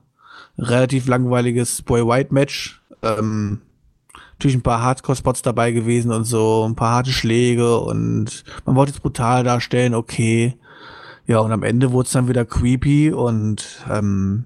[0.57, 2.81] relativ langweiliges Bray White Match.
[3.01, 3.61] Ähm,
[4.33, 8.91] natürlich ein paar Hardcore-Spots dabei gewesen und so, ein paar harte Schläge und man wollte
[8.91, 10.57] es brutal darstellen, okay.
[11.25, 14.45] Ja, und am Ende wurde es dann wieder creepy und ähm,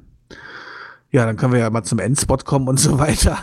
[1.12, 3.38] ja, dann können wir ja mal zum Endspot kommen und so weiter.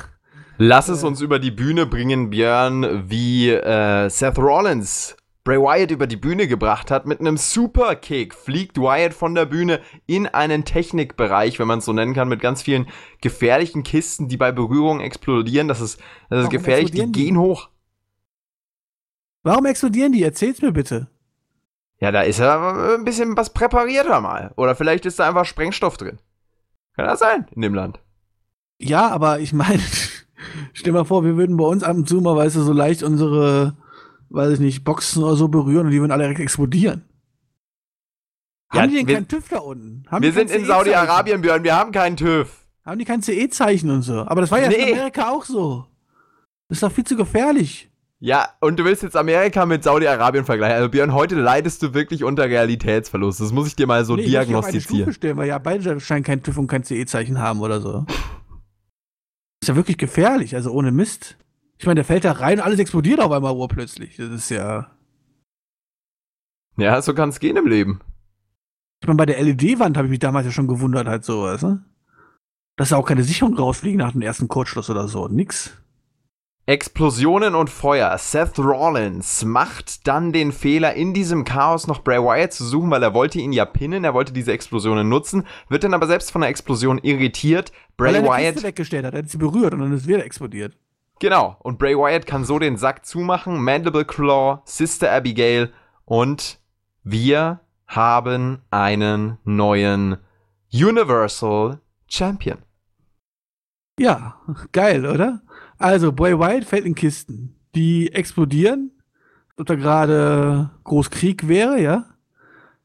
[0.56, 6.06] Lass es uns über die Bühne bringen, Björn, wie äh, Seth Rollins Bray Wyatt über
[6.06, 7.06] die Bühne gebracht hat.
[7.06, 11.92] Mit einem Superkick fliegt Wyatt von der Bühne in einen Technikbereich, wenn man es so
[11.92, 12.86] nennen kann, mit ganz vielen
[13.20, 15.68] gefährlichen Kisten, die bei Berührung explodieren.
[15.68, 17.68] Das ist, das ist gefährlich, die gehen hoch.
[19.42, 20.22] Warum explodieren die?
[20.22, 21.08] Erzähl's mir bitte.
[22.04, 24.52] Ja, da ist ja ein bisschen was präparierter mal.
[24.56, 26.18] Oder vielleicht ist da einfach Sprengstoff drin.
[26.96, 27.98] Kann das sein in dem Land?
[28.78, 29.80] Ja, aber ich meine,
[30.72, 33.02] Stell mal vor, wir würden bei uns ab und zu mal, weißt du, so leicht
[33.02, 33.76] unsere,
[34.30, 37.04] weiß ich nicht, Boxen oder so berühren und die würden alle direkt explodieren.
[38.72, 40.04] Ja, haben die denn wir, keinen TÜV da unten?
[40.10, 42.50] Haben wir sind in Saudi-Arabien, Björn, wir haben keinen TÜV.
[42.84, 44.20] Haben die kein CE-Zeichen und so?
[44.26, 44.74] Aber das war ja nee.
[44.74, 45.86] in Amerika auch so.
[46.68, 47.90] Das ist doch viel zu gefährlich.
[48.24, 50.76] Ja, und du willst jetzt Amerika mit Saudi-Arabien vergleichen.
[50.76, 53.38] Also Björn, heute leidest du wirklich unter Realitätsverlust.
[53.38, 54.80] Das muss ich dir mal so nee, diagnostizieren.
[54.80, 58.06] Ich Stufe stellen, weil ja beide scheinen kein TÜV und kein CE-Zeichen haben oder so.
[59.60, 61.36] Ist ja wirklich gefährlich, also ohne Mist.
[61.76, 64.16] Ich meine, der fällt da rein, alles explodiert auf einmal urplötzlich.
[64.16, 64.90] Das ist ja.
[66.78, 68.00] Ja, so kann es gehen im Leben.
[69.02, 71.84] Ich meine, bei der LED-Wand habe ich mich damals ja schon gewundert, halt sowas, ne?
[72.76, 75.28] Dass da auch keine Sicherung rausfliegen nach dem ersten Kurzschluss oder so.
[75.28, 75.76] Nix.
[76.66, 78.16] Explosionen und Feuer.
[78.16, 83.02] Seth Rollins macht dann den Fehler, in diesem Chaos noch Bray Wyatt zu suchen, weil
[83.02, 86.40] er wollte ihn ja pinnen, er wollte diese Explosionen nutzen, wird dann aber selbst von
[86.40, 87.70] der Explosion irritiert.
[87.98, 88.54] Bray weil er Wyatt.
[88.54, 90.74] Kiste weggestellt hat, er hat sie berührt und dann ist wieder explodiert.
[91.20, 93.62] Genau, und Bray Wyatt kann so den Sack zumachen.
[93.62, 95.70] Mandible Claw, Sister Abigail
[96.06, 96.60] und
[97.02, 100.16] wir haben einen neuen
[100.72, 102.58] Universal Champion.
[103.98, 104.40] Ja,
[104.72, 105.42] geil, oder?
[105.78, 107.56] Also, Bray Wyatt fällt in Kisten.
[107.74, 108.92] Die explodieren.
[109.56, 112.06] Ob da gerade Großkrieg wäre, ja.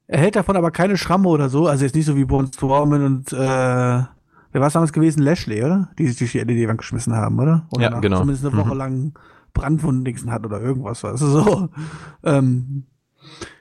[0.08, 1.68] Er hält davon aber keine Schramme oder so.
[1.68, 4.08] Also jetzt nicht so wie Braun Strowman und äh, wer
[4.54, 5.22] war es damals gewesen?
[5.22, 5.90] Lashley, oder?
[6.00, 7.68] Die sich durch die LED-Wand geschmissen haben, oder?
[7.72, 8.20] oder Ja, genau.
[8.20, 8.78] Zumindest eine Woche Mhm.
[8.78, 9.14] lang
[9.54, 11.70] Brandwundendingsen hat oder irgendwas, du, so.
[12.24, 12.86] Ähm,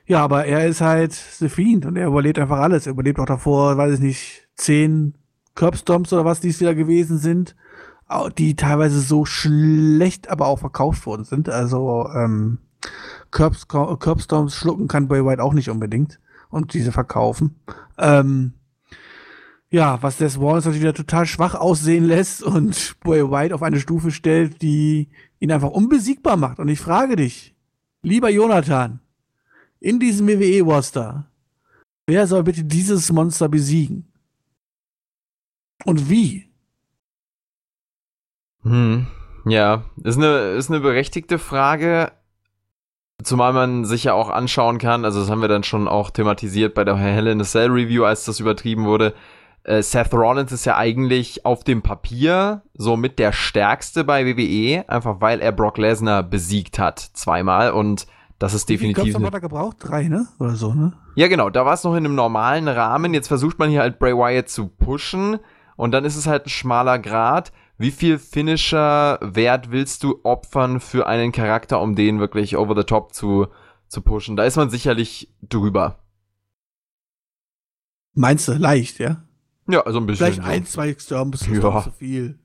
[0.06, 2.86] ja, aber er ist halt The Fiend und er überlebt einfach alles.
[2.86, 5.14] Er überlebt auch davor, weiß ich nicht, zehn
[5.54, 7.56] Curbstomps oder was dies wieder gewesen sind,
[8.36, 11.48] die teilweise so schlecht aber auch verkauft worden sind.
[11.48, 12.58] Also, ähm,
[13.30, 16.18] Curbs, Curbstomps schlucken kann Bray White auch nicht unbedingt
[16.50, 17.56] und diese verkaufen.
[17.98, 18.52] Ähm,
[19.70, 23.80] ja, was Des Wallace natürlich wieder total schwach aussehen lässt und Bray White auf eine
[23.80, 25.08] Stufe stellt, die
[25.40, 26.58] ihn einfach unbesiegbar macht.
[26.58, 27.54] Und ich frage dich,
[28.02, 29.00] lieber Jonathan,
[29.80, 31.30] in diesem WWE-Roster,
[32.06, 34.10] wer soll bitte dieses Monster besiegen?
[35.84, 36.47] Und wie?
[38.68, 39.06] Hm,
[39.46, 42.12] ja, ist eine, ist eine berechtigte Frage.
[43.22, 46.74] Zumal man sich ja auch anschauen kann, also das haben wir dann schon auch thematisiert
[46.74, 49.12] bei der Hell in a Cell Review, als das übertrieben wurde.
[49.64, 54.88] Äh, Seth Rollins ist ja eigentlich auf dem Papier so mit der stärkste bei WWE,
[54.88, 58.06] einfach weil er Brock Lesnar besiegt hat zweimal und
[58.38, 59.14] das ist definitiv.
[59.14, 59.78] Köpfe hat er gebraucht?
[59.80, 60.28] Drei, ne?
[60.38, 60.92] Oder so, ne?
[61.16, 63.12] Ja, genau, da war es noch in einem normalen Rahmen.
[63.12, 65.38] Jetzt versucht man hier halt Bray Wyatt zu pushen
[65.76, 67.52] und dann ist es halt ein schmaler Grad.
[67.78, 73.14] Wie viel Finisher-Wert willst du opfern für einen Charakter, um den wirklich over the top
[73.14, 73.46] zu,
[73.86, 74.36] zu pushen?
[74.36, 76.00] Da ist man sicherlich drüber.
[78.14, 79.22] Meinst du, leicht, ja?
[79.68, 80.26] Ja, also ein bisschen.
[80.32, 81.82] Vielleicht ein, zwei das ist Ja.
[81.82, 82.40] so viel.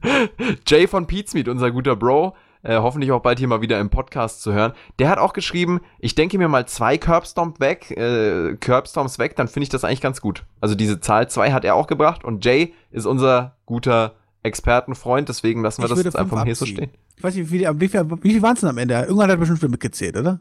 [0.66, 4.42] Jay von Pizmeet, unser guter Bro, äh, hoffentlich auch bald hier mal wieder im Podcast
[4.42, 9.18] zu hören, der hat auch geschrieben, ich denke mir mal zwei Curbstomp weg, äh, Curbstomps
[9.18, 10.44] weg, dann finde ich das eigentlich ganz gut.
[10.60, 15.62] Also diese Zahl zwei hat er auch gebracht und Jay ist unser guter Expertenfreund, deswegen
[15.62, 16.90] lassen wir Ich das jetzt einfach fünf hier so stehen.
[17.16, 18.94] Ich weiß nicht, wie viel, wie viel, wie viel waren es denn am Ende?
[18.94, 20.40] Irgendwann hat bestimmt schon mitgezählt, oder?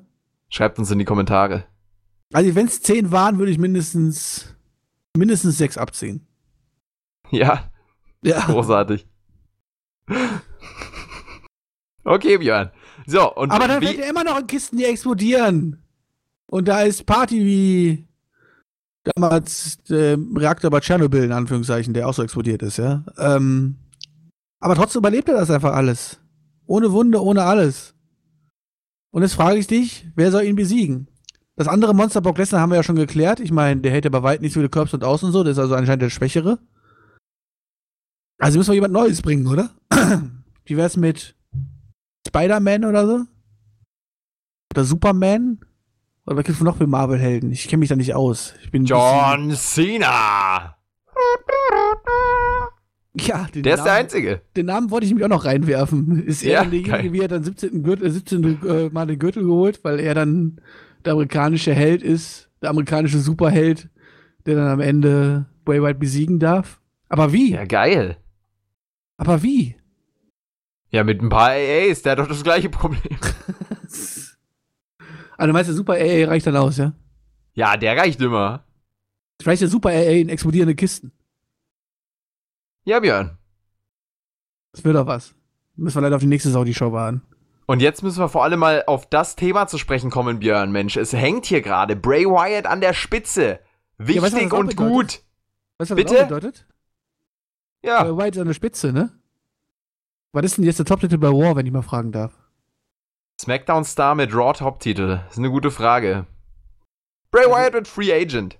[0.49, 1.65] Schreibt uns in die Kommentare.
[2.33, 4.55] Also, wenn es zehn waren, würde ich mindestens,
[5.15, 6.25] mindestens sechs abziehen.
[7.29, 7.69] Ja,
[8.23, 8.39] Ja.
[8.45, 9.05] großartig.
[12.03, 12.71] okay, Björn.
[13.05, 15.81] So, und Aber dann fällt er immer noch in Kisten, die explodieren.
[16.47, 18.07] Und da ist Party wie
[19.15, 23.03] damals der Reaktor bei Tschernobyl, in Anführungszeichen, der auch so explodiert ist, ja.
[23.17, 23.77] Ähm,
[24.61, 26.19] aber trotzdem überlebt er das einfach alles.
[26.65, 27.93] Ohne Wunde, ohne alles.
[29.11, 31.07] Und jetzt frage ich dich, wer soll ihn besiegen?
[31.57, 33.39] Das andere Monster Brock Lesnar haben wir ja schon geklärt.
[33.39, 35.43] Ich meine, der hält ja bei weitem nicht so viele Curbs und Außen und so.
[35.43, 36.59] Der ist also anscheinend der Schwächere.
[38.39, 39.71] Also müssen wir jemand Neues bringen, oder?
[40.65, 41.35] Wie wär's mit
[42.27, 43.25] Spider-Man oder so?
[44.73, 45.59] Oder Superman?
[46.25, 47.51] Oder was gibt's noch für Marvel-Helden?
[47.51, 48.53] Ich kenne mich da nicht aus.
[48.63, 50.77] Ich bin John Cena.
[53.19, 54.41] Ja, den Der ist der Namen, Einzige.
[54.55, 56.23] Den Namen wollte ich mich auch noch reinwerfen.
[56.25, 57.83] Ist er Ja, dann derjenige, wie er dann 17.
[57.83, 58.59] Gürtel, äh, 17.
[58.65, 60.61] äh, Mal den Gürtel geholt, weil er dann
[61.03, 63.89] der amerikanische Held ist, der amerikanische Superheld,
[64.45, 66.79] der dann am Ende Bray White besiegen darf?
[67.09, 67.51] Aber wie?
[67.51, 68.17] Ja, geil.
[69.17, 69.75] Aber wie?
[70.89, 73.17] Ja, mit ein paar AAs, der hat doch das gleiche Problem.
[73.81, 74.27] Also
[75.47, 76.93] du meinst, der Super AA reicht dann aus, ja?
[77.53, 78.63] Ja, der reicht immer.
[79.41, 81.11] Vielleicht der Super AA in explodierende Kisten.
[82.83, 83.37] Ja, Björn.
[84.73, 85.33] Das wird doch was.
[85.75, 87.21] Müssen wir leider auf die nächste Saudi-Show warten.
[87.67, 90.71] Und jetzt müssen wir vor allem mal auf das Thema zu sprechen kommen, Björn.
[90.71, 93.59] Mensch, es hängt hier gerade Bray Wyatt an der Spitze.
[93.97, 95.21] Wichtig weißt du, und gut.
[95.77, 96.13] Weißt du, was Bitte?
[96.15, 96.67] das bedeutet?
[97.83, 98.03] Ja.
[98.03, 99.11] Bray ist an der Spitze, ne?
[100.33, 102.33] Was ist denn jetzt der Top-Titel bei War, wenn ich mal fragen darf?
[103.39, 105.19] Smackdown Star mit Raw Top-Titel.
[105.29, 106.25] Ist eine gute Frage.
[107.31, 108.59] Bray Also- Wyatt wird Free Agent.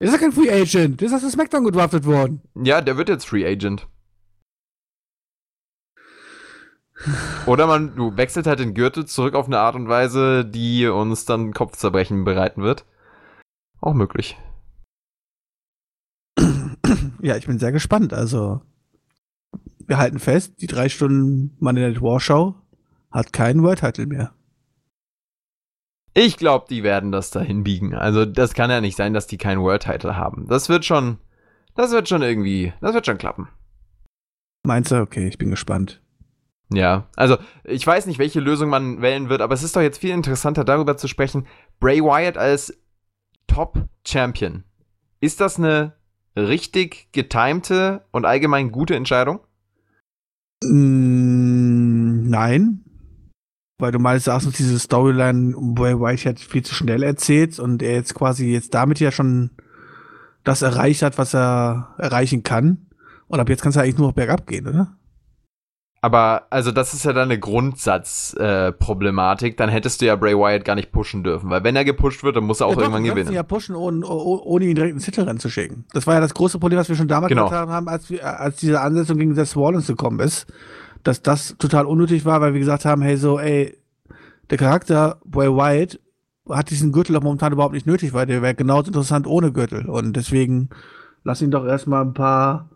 [0.00, 1.00] Ist ja kein Free Agent.
[1.00, 2.42] Der ist aus der SmackDown gedraftet worden.
[2.54, 3.88] Ja, der wird jetzt Free Agent.
[7.46, 11.24] Oder man du wechselt halt den Gürtel zurück auf eine Art und Weise, die uns
[11.24, 12.84] dann Kopfzerbrechen bereiten wird.
[13.80, 14.36] Auch möglich.
[17.20, 18.12] Ja, ich bin sehr gespannt.
[18.12, 18.60] Also,
[19.86, 22.54] wir halten fest, die drei Stunden Monday Night War Show
[23.10, 24.34] hat keinen World Title mehr.
[26.14, 27.94] Ich glaube, die werden das dahin biegen.
[27.94, 30.46] Also, das kann ja nicht sein, dass die keinen World Title haben.
[30.48, 31.18] Das wird schon,
[31.74, 33.48] das wird schon irgendwie, das wird schon klappen.
[34.64, 35.00] Meinst du?
[35.00, 36.00] Okay, ich bin gespannt.
[36.72, 39.98] Ja, also ich weiß nicht, welche Lösung man wählen wird, aber es ist doch jetzt
[39.98, 41.46] viel interessanter darüber zu sprechen.
[41.78, 42.76] Bray Wyatt als
[43.46, 44.64] Top-Champion.
[45.20, 45.94] Ist das eine
[46.36, 49.40] richtig getimte und allgemein gute Entscheidung?
[50.64, 52.83] Mm, nein.
[53.78, 57.58] Weil du meinst, sagst uns diese Storyline um Bray White hat viel zu schnell erzählt
[57.58, 59.50] und er jetzt quasi jetzt damit ja schon
[60.44, 62.86] das erreicht hat, was er erreichen kann.
[63.26, 64.96] Und ab jetzt kann es ja eigentlich nur noch bergab gehen, oder?
[66.04, 69.54] Aber also das ist ja dann eine Grundsatzproblematik.
[69.54, 72.22] Äh, dann hättest du ja Bray Wyatt gar nicht pushen dürfen, weil wenn er gepusht
[72.22, 73.32] wird, dann muss er auch ja, irgendwann gewinnen.
[73.32, 75.86] ja pushen, ohne, ohne ihn direkt ins Titelrennen zu schicken.
[75.94, 77.46] Das war ja das große Problem, was wir schon damals genau.
[77.46, 80.46] getan haben, als, als diese Ansetzung gegen Seth Rollins gekommen ist,
[81.04, 83.76] dass das total unnötig war, weil wir gesagt haben, hey so, ey,
[84.50, 86.00] der Charakter Bray Wyatt
[86.48, 89.88] hat diesen Gürtel auch momentan überhaupt nicht nötig, weil der wäre genauso interessant ohne Gürtel.
[89.88, 90.68] Und deswegen
[91.22, 92.70] lass ihn doch erstmal ein paar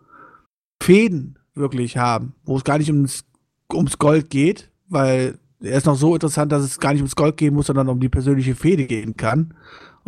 [0.81, 3.25] Fäden wirklich haben, wo es gar nicht ums,
[3.71, 7.37] ums Gold geht, weil er ist noch so interessant, dass es gar nicht ums Gold
[7.37, 9.53] gehen muss, sondern um die persönliche Fehde gehen kann.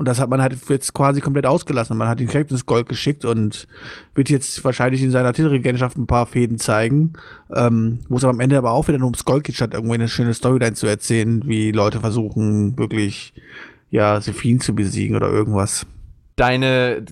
[0.02, 1.96] Und das hat man halt jetzt quasi komplett ausgelassen.
[1.96, 3.68] Man hat ihn direkt ins Gold geschickt und
[4.16, 7.14] wird jetzt wahrscheinlich in seiner Titelregentschaft ein paar Fäden zeigen,
[7.54, 10.08] ähm, wo aber am Ende aber auch wieder nur ums Gold geht, statt irgendwie eine
[10.08, 13.36] schöne Storyline zu erzählen, wie Leute versuchen, wirklich,
[13.92, 15.86] ja, Sephine zu besiegen oder irgendwas.
[16.36, 17.06] Deine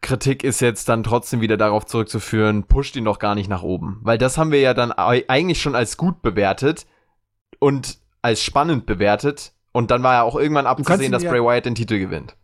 [0.00, 4.00] Kritik ist jetzt dann trotzdem wieder darauf zurückzuführen, pusht ihn doch gar nicht nach oben.
[4.02, 6.84] Weil das haben wir ja dann eigentlich schon als gut bewertet
[7.60, 9.52] und als spannend bewertet.
[9.72, 12.36] Und dann war ja auch irgendwann abzusehen, dass Bray Wyatt den Titel gewinnt.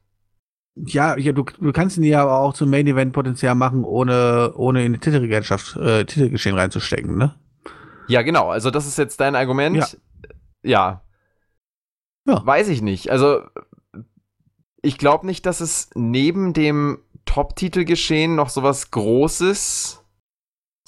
[0.75, 4.53] Ja, ja du, du kannst ihn ja aber auch zum Main Event Potenzial machen, ohne,
[4.55, 7.35] ohne in die Titelregentschaft, äh, Titelgeschehen reinzustecken, ne?
[8.09, 8.49] Ja, genau.
[8.49, 9.77] Also, das ist jetzt dein Argument.
[9.77, 9.87] Ja.
[10.63, 11.03] ja.
[12.27, 12.47] ja.
[12.47, 13.11] Weiß ich nicht.
[13.11, 13.43] Also,
[14.81, 19.98] ich glaube nicht, dass es neben dem Top-Titel-Geschehen noch sowas Großes,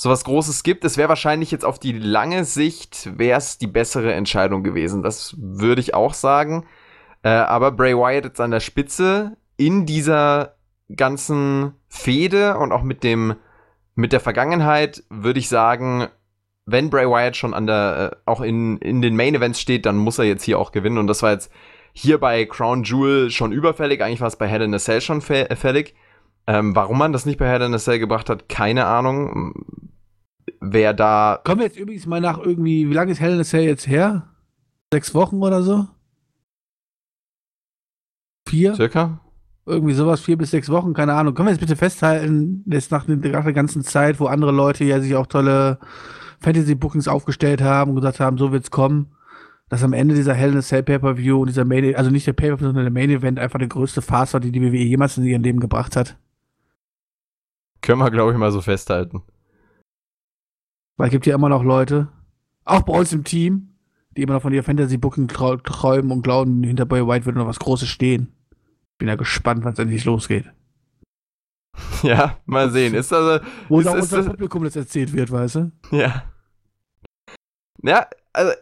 [0.01, 0.87] sowas Großes gibt.
[0.87, 5.03] Es wäre wahrscheinlich jetzt auf die lange Sicht, wäre es die bessere Entscheidung gewesen.
[5.03, 6.67] Das würde ich auch sagen.
[7.23, 10.55] Äh, aber Bray Wyatt jetzt an der Spitze in dieser
[10.97, 13.35] ganzen Fehde und auch mit dem,
[13.95, 16.09] mit der Vergangenheit würde ich sagen,
[16.65, 19.99] wenn Bray Wyatt schon an der, äh, auch in, in den Main Events steht, dann
[19.99, 20.97] muss er jetzt hier auch gewinnen.
[20.97, 21.53] Und das war jetzt
[21.93, 24.03] hier bei Crown Jewel schon überfällig.
[24.03, 25.95] Eigentlich war es bei Head in a Cell schon fällig.
[26.47, 29.90] Ähm, warum man das nicht bei Hell in a Cell gebracht hat, keine Ahnung.
[30.61, 31.41] Wer da.
[31.45, 33.87] Kommen wir jetzt übrigens mal nach irgendwie, wie lange ist Hell in a Cell jetzt
[33.87, 34.29] her?
[34.93, 35.87] Sechs Wochen oder so?
[38.49, 38.75] Vier?
[38.75, 39.21] Circa?
[39.67, 41.35] Irgendwie sowas, vier bis sechs Wochen, keine Ahnung.
[41.35, 45.01] Können wir jetzt bitte festhalten, jetzt nach, nach der ganzen Zeit, wo andere Leute ja
[45.01, 45.79] sich auch tolle
[46.41, 49.13] Fantasy-Bookings aufgestellt haben und gesagt haben, so wird's kommen,
[49.69, 52.33] dass am Ende dieser Hell in a Cell Pay-Per-View und dieser Main, also nicht der
[52.33, 55.25] Pay-Per-View, sondern der Main Event einfach der größte Farce war, die die WWE jemals in
[55.25, 56.17] ihrem Leben gebracht hat.
[57.81, 59.23] Können wir, glaube ich, mal so festhalten.
[61.01, 62.09] Weil es gibt ja immer noch Leute,
[62.67, 63.71] auch bei uns im Team,
[64.15, 67.59] die immer noch von ihr Fantasy-Booking träumen und glauben, hinter Boy White würde noch was
[67.59, 68.35] Großes stehen.
[68.99, 70.45] Bin ja gespannt, wann es endlich losgeht.
[72.03, 72.93] Ja, mal sehen.
[72.93, 73.43] Ist also.
[73.71, 75.73] Wo ist, auch unser Publikum das erzählt wird, weißt du?
[75.91, 76.25] Ja.
[77.83, 78.53] Ja, also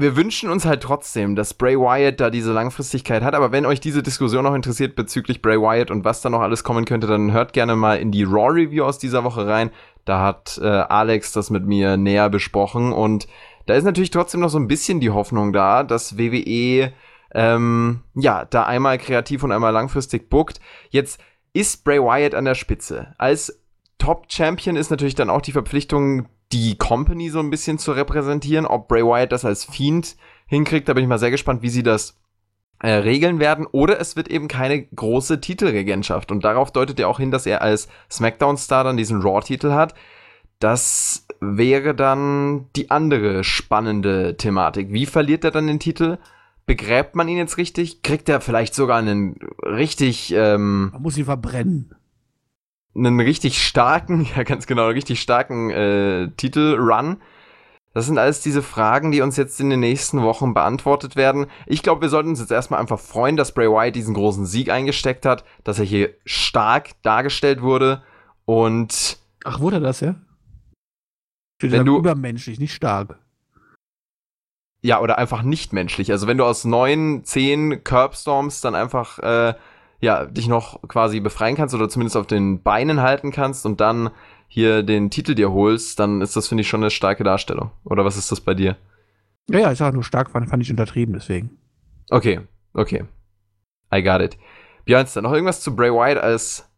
[0.00, 3.34] wir wünschen uns halt trotzdem, dass Bray Wyatt da diese Langfristigkeit hat.
[3.34, 6.64] Aber wenn euch diese Diskussion noch interessiert bezüglich Bray Wyatt und was da noch alles
[6.64, 9.70] kommen könnte, dann hört gerne mal in die Raw Review aus dieser Woche rein.
[10.08, 13.28] Da hat äh, Alex das mit mir näher besprochen und
[13.66, 16.92] da ist natürlich trotzdem noch so ein bisschen die Hoffnung da, dass WWE
[17.34, 20.60] ähm, ja da einmal kreativ und einmal langfristig bookt.
[20.88, 21.20] Jetzt
[21.52, 23.14] ist Bray Wyatt an der Spitze.
[23.18, 23.60] Als
[23.98, 28.64] Top Champion ist natürlich dann auch die Verpflichtung, die Company so ein bisschen zu repräsentieren.
[28.64, 31.82] Ob Bray Wyatt das als Fiend hinkriegt, da bin ich mal sehr gespannt, wie sie
[31.82, 32.18] das
[32.80, 33.66] äh, regeln werden.
[33.66, 36.30] Oder es wird eben keine große Titelregentschaft.
[36.30, 39.94] Und darauf deutet er auch hin, dass er als SmackDown-Star dann diesen Raw-Titel hat.
[40.58, 44.92] Das wäre dann die andere spannende Thematik.
[44.92, 46.18] Wie verliert er dann den Titel?
[46.66, 48.02] Begräbt man ihn jetzt richtig?
[48.02, 50.32] Kriegt er vielleicht sogar einen richtig.
[50.34, 51.94] Ähm, man muss ihn verbrennen
[52.98, 57.18] einen richtig starken, ja ganz genau, einen richtig starken äh, Titel-Run.
[57.98, 61.46] Das sind alles diese Fragen, die uns jetzt in den nächsten Wochen beantwortet werden.
[61.66, 64.70] Ich glaube, wir sollten uns jetzt erstmal einfach freuen, dass Bray Wyatt diesen großen Sieg
[64.70, 68.04] eingesteckt hat, dass er hier stark dargestellt wurde
[68.44, 69.18] und.
[69.42, 70.14] Ach, wurde das, ja?
[71.60, 73.18] Ich wenn du übermenschlich, nicht stark.
[74.80, 76.12] Ja, oder einfach nicht menschlich.
[76.12, 79.54] Also wenn du aus neun, zehn Curbstorms dann einfach äh,
[79.98, 84.10] ja, dich noch quasi befreien kannst oder zumindest auf den Beinen halten kannst und dann
[84.48, 87.70] hier den Titel dir holst, dann ist das, finde ich, schon eine starke Darstellung.
[87.84, 88.76] Oder was ist das bei dir?
[89.48, 91.58] Ja, ja, ich sage nur stark, fand, fand ich untertrieben, deswegen.
[92.10, 92.40] Okay,
[92.72, 93.04] okay.
[93.94, 94.36] I got it.
[94.84, 96.68] Björnster, noch irgendwas zu Bray Wyatt als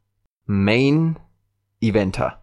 [0.47, 1.17] Main
[1.81, 2.43] Eventer?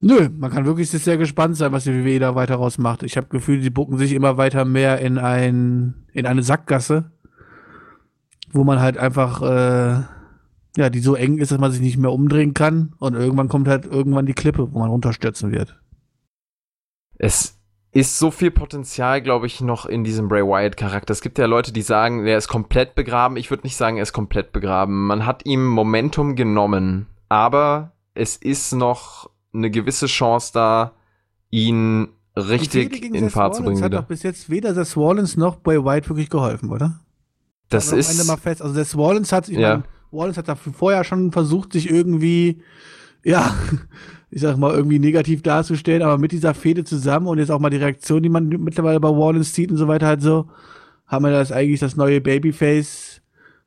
[0.00, 3.02] Nö, man kann wirklich sehr gespannt sein, was die WWE da weiter rausmacht.
[3.02, 7.12] Ich habe Gefühl, die bucken sich immer weiter mehr in ein in eine Sackgasse
[8.52, 10.02] wo man halt einfach, äh,
[10.76, 13.68] ja, die so eng ist, dass man sich nicht mehr umdrehen kann und irgendwann kommt
[13.68, 15.78] halt irgendwann die Klippe, wo man runterstürzen wird.
[17.18, 17.58] Es
[17.92, 21.12] ist so viel Potenzial, glaube ich, noch in diesem Bray Wyatt-Charakter.
[21.12, 23.36] Es gibt ja Leute, die sagen, er ist komplett begraben.
[23.36, 25.06] Ich würde nicht sagen, er ist komplett begraben.
[25.06, 30.92] Man hat ihm Momentum genommen, aber es ist noch eine gewisse Chance da,
[31.50, 33.76] ihn richtig in Fahrt zu bringen.
[33.76, 37.00] Das hat doch bis jetzt weder Seth Rollins noch Bray White wirklich geholfen, oder?
[37.68, 38.10] Das ist.
[38.10, 38.62] Am Ende mal fest.
[38.62, 39.68] Also Seth Rollins hat, ich ja.
[39.68, 42.62] meine, Rollins hat da vorher schon versucht, sich irgendwie,
[43.24, 43.54] ja,
[44.30, 47.70] ich sag mal, irgendwie negativ darzustellen, aber mit dieser Fehde zusammen und jetzt auch mal
[47.70, 50.48] die Reaktion, die man mittlerweile bei Rollins sieht und so weiter halt so,
[51.06, 53.20] haben wir das eigentlich das neue Babyface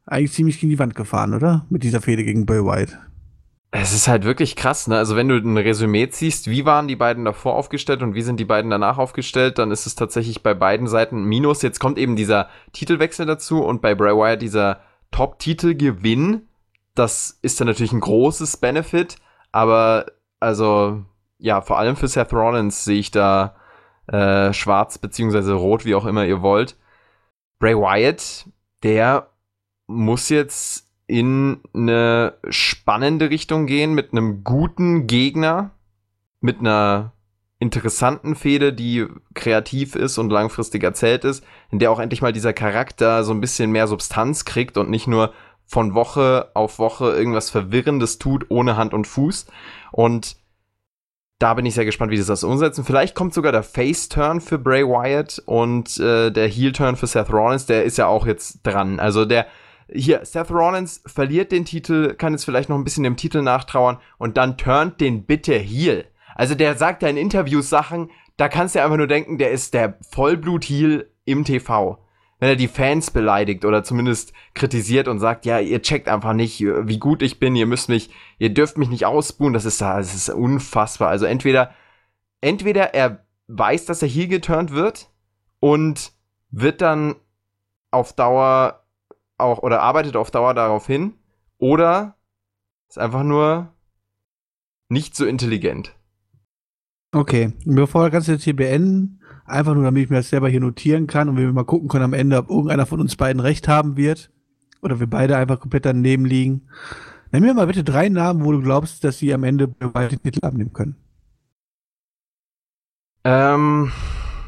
[0.05, 1.65] eigentlich ziemlich gegen die Wand gefahren, oder?
[1.69, 2.97] Mit dieser Fehde gegen Bray White.
[3.71, 4.97] Es ist halt wirklich krass, ne?
[4.97, 8.39] Also wenn du ein Resümee ziehst, wie waren die beiden davor aufgestellt und wie sind
[8.39, 11.61] die beiden danach aufgestellt, dann ist es tatsächlich bei beiden Seiten Minus.
[11.61, 14.79] Jetzt kommt eben dieser Titelwechsel dazu und bei Bray Wyatt dieser
[15.11, 16.47] Top-Titelgewinn.
[16.93, 19.17] Das ist dann natürlich ein großes Benefit,
[19.51, 20.05] aber
[20.39, 21.03] also
[21.37, 23.55] ja, vor allem für Seth Rollins sehe ich da
[24.07, 26.77] äh, schwarz beziehungsweise rot, wie auch immer ihr wollt.
[27.59, 28.49] Bray Wyatt,
[28.83, 29.29] der
[29.87, 35.71] muss jetzt in eine spannende Richtung gehen mit einem guten Gegner,
[36.39, 37.14] mit einer
[37.59, 42.53] interessanten Fehde, die kreativ ist und langfristig erzählt ist, in der auch endlich mal dieser
[42.53, 45.33] Charakter so ein bisschen mehr Substanz kriegt und nicht nur
[45.65, 49.47] von Woche auf Woche irgendwas Verwirrendes tut, ohne Hand und Fuß.
[49.91, 50.37] Und
[51.39, 52.85] da bin ich sehr gespannt, wie sie das umsetzen.
[52.85, 57.65] Vielleicht kommt sogar der Face-Turn für Bray Wyatt und äh, der Heel-Turn für Seth Rollins,
[57.65, 58.99] der ist ja auch jetzt dran.
[58.99, 59.47] Also der,
[59.91, 63.97] hier, Seth Rollins verliert den Titel, kann jetzt vielleicht noch ein bisschen dem Titel nachtrauern
[64.17, 66.05] und dann turnt den bitte Heel.
[66.35, 69.73] Also der sagt ja in Interviews Sachen, da kannst du einfach nur denken, der ist
[69.73, 71.97] der Vollblut-Heel im TV.
[72.39, 76.59] Wenn er die Fans beleidigt oder zumindest kritisiert und sagt, ja, ihr checkt einfach nicht,
[76.59, 80.13] wie gut ich bin, ihr müsst mich, ihr dürft mich nicht ausbuhen, das ist das
[80.13, 81.07] ist unfassbar.
[81.07, 81.73] Also entweder,
[82.41, 85.09] entweder er weiß, dass er hier geturnt wird
[85.61, 86.11] und
[86.51, 87.15] wird dann
[87.89, 88.83] auf Dauer
[89.37, 91.13] auch oder arbeitet auf Dauer darauf hin
[91.57, 92.17] oder
[92.89, 93.73] ist einfach nur
[94.89, 95.94] nicht so intelligent.
[97.15, 100.59] Okay, bevor wir das jetzt hier beenden, einfach nur, damit ich mir das selber hier
[100.59, 103.69] notieren kann und wir mal gucken können am Ende, ob irgendeiner von uns beiden recht
[103.69, 104.29] haben wird
[104.81, 106.67] oder wir beide einfach komplett daneben liegen.
[107.31, 110.23] Nenn mir mal bitte drei Namen, wo du glaubst, dass sie am Ende beide den
[110.23, 110.97] Titel abnehmen können.
[113.23, 113.93] Ähm.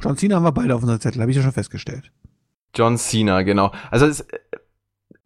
[0.04, 2.12] John Cena haben wir beide auf unserer Zettel, habe ich ja schon festgestellt.
[2.76, 3.72] John Cena, genau.
[3.92, 4.28] Also es,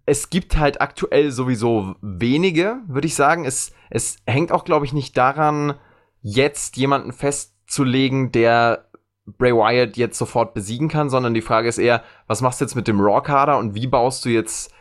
[0.06, 3.46] es gibt halt aktuell sowieso wenige, würde ich sagen.
[3.46, 5.74] Es, es hängt auch, glaube ich, nicht daran,
[6.22, 8.86] jetzt jemanden festzulegen, der
[9.26, 12.76] Bray Wyatt jetzt sofort besiegen kann, sondern die Frage ist eher, was machst du jetzt
[12.76, 14.74] mit dem Raw-Kader und wie baust du jetzt,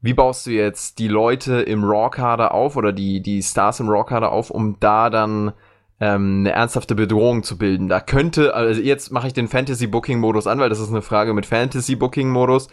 [0.00, 4.32] wie baust du jetzt die Leute im Raw-Kader auf oder die, die Stars im Raw-Kader
[4.32, 5.52] auf, um da dann
[6.00, 7.88] ähm, eine ernsthafte Bedrohung zu bilden.
[7.88, 11.46] Da könnte, also jetzt mache ich den Fantasy-Booking-Modus an, weil das ist eine Frage mit
[11.46, 12.68] Fantasy-Booking-Modus.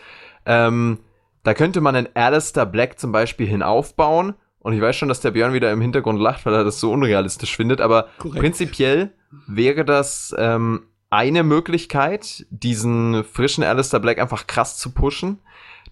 [0.46, 1.00] Ähm,
[1.44, 4.34] da könnte man einen Alistair Black zum Beispiel hinaufbauen.
[4.62, 6.92] Und ich weiß schon, dass der Björn wieder im Hintergrund lacht, weil er das so
[6.92, 7.82] unrealistisch findet.
[7.82, 8.40] Aber Korrekt.
[8.40, 9.12] prinzipiell
[9.48, 15.40] wäre das ähm, eine Möglichkeit, diesen frischen Alistair Black einfach krass zu pushen.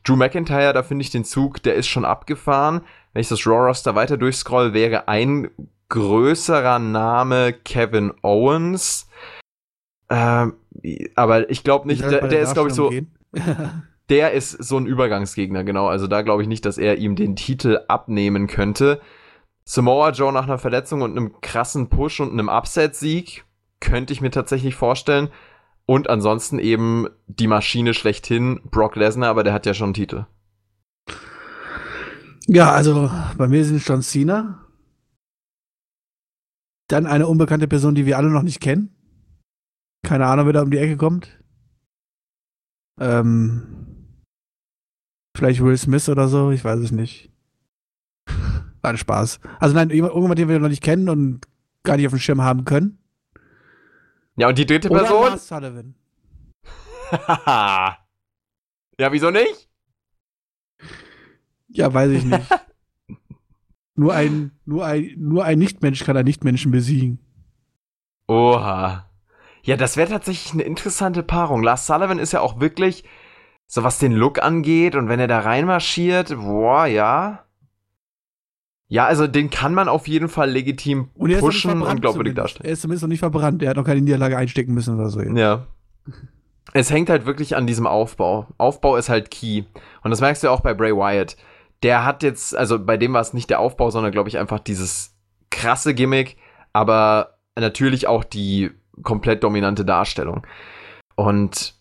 [0.03, 2.81] Drew McIntyre, da finde ich den Zug, der ist schon abgefahren.
[3.13, 5.49] Wenn ich das Raw Roster weiter durchscroll, wäre ein
[5.89, 9.09] größerer Name Kevin Owens.
[10.09, 10.53] Ähm,
[11.15, 12.91] aber ich glaube nicht, der, der ist, glaube ich, so.
[14.09, 15.87] der ist so ein Übergangsgegner, genau.
[15.87, 19.01] Also da glaube ich nicht, dass er ihm den Titel abnehmen könnte.
[19.65, 23.45] Samoa Joe nach einer Verletzung und einem krassen Push und einem Upset-Sieg
[23.79, 25.29] könnte ich mir tatsächlich vorstellen.
[25.85, 30.25] Und ansonsten eben die Maschine schlechthin, Brock Lesnar, aber der hat ja schon einen Titel.
[32.47, 34.65] Ja, also bei mir sind John Cena.
[36.87, 38.95] Dann eine unbekannte Person, die wir alle noch nicht kennen.
[40.03, 41.39] Keine Ahnung, wer da um die Ecke kommt.
[42.99, 43.78] Ähm,
[45.39, 47.31] Vielleicht Will Smith oder so, ich weiß es nicht.
[48.81, 49.39] War ein Spaß.
[49.61, 51.47] Also nein, irgendjemand, den wir noch nicht kennen und
[51.83, 53.01] gar nicht auf dem Schirm haben können.
[54.35, 55.27] Ja, und die dritte oder Person?
[55.27, 55.95] Lars Sullivan.
[58.99, 59.69] ja, wieso nicht?
[61.69, 62.49] Ja, weiß ich nicht.
[63.95, 67.19] nur ein, nur ein, nur ein Nichtmensch kann einen Nichtmenschen besiegen.
[68.27, 69.09] Oha.
[69.63, 71.63] Ja, das wäre tatsächlich eine interessante Paarung.
[71.63, 73.05] Lars Sullivan ist ja auch wirklich
[73.71, 77.45] so was den Look angeht und wenn er da reinmarschiert, boah, ja.
[78.87, 82.65] Ja, also den kann man auf jeden Fall legitim und pushen und glaubwürdig darstellen.
[82.65, 85.21] Er ist zumindest noch nicht verbrannt, er hat noch keine Niederlage einstecken müssen oder so.
[85.21, 85.67] Ja.
[86.73, 88.47] es hängt halt wirklich an diesem Aufbau.
[88.57, 89.65] Aufbau ist halt key.
[90.01, 91.37] Und das merkst du auch bei Bray Wyatt.
[91.83, 94.59] Der hat jetzt, also bei dem war es nicht der Aufbau, sondern glaube ich einfach
[94.59, 95.15] dieses
[95.51, 96.37] krasse Gimmick,
[96.73, 98.71] aber natürlich auch die
[99.03, 100.47] komplett dominante Darstellung.
[101.15, 101.78] Und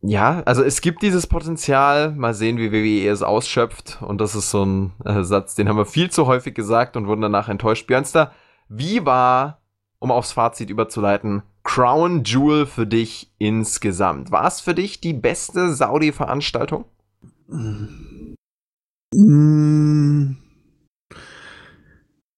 [0.00, 2.12] ja, also es gibt dieses Potenzial.
[2.12, 3.98] Mal sehen, wie WWE es ausschöpft.
[4.00, 7.06] Und das ist so ein äh, Satz, den haben wir viel zu häufig gesagt und
[7.06, 7.86] wurden danach enttäuscht.
[7.86, 8.32] Björnster,
[8.68, 9.60] wie war,
[9.98, 14.30] um aufs Fazit überzuleiten, Crown Jewel für dich insgesamt?
[14.30, 16.84] War es für dich die beste Saudi-Veranstaltung?
[19.14, 20.36] Mm,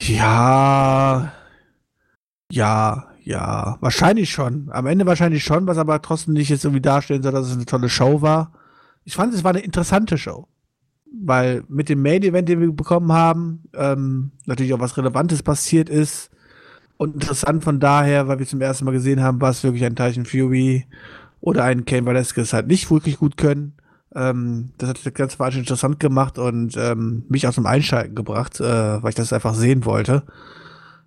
[0.03, 1.33] ja,
[2.51, 4.71] ja, ja, wahrscheinlich schon.
[4.73, 7.65] Am Ende wahrscheinlich schon, was aber trotzdem nicht jetzt irgendwie darstellen soll, dass es eine
[7.65, 8.53] tolle Show war.
[9.05, 10.49] Ich fand, es war eine interessante Show.
[11.13, 15.89] Weil mit dem Main Event, den wir bekommen haben, ähm, natürlich auch was Relevantes passiert
[15.89, 16.31] ist.
[16.97, 20.27] Und interessant von daher, weil wir zum ersten Mal gesehen haben, was wirklich ein Tyson
[20.27, 20.87] Fury
[21.41, 23.75] oder ein Kane Velasquez halt nicht wirklich gut können.
[24.13, 28.59] Ähm, das hat das Ganze wahnsinnig interessant gemacht und ähm, mich aus dem Einschalten gebracht,
[28.59, 30.25] äh, weil ich das einfach sehen wollte.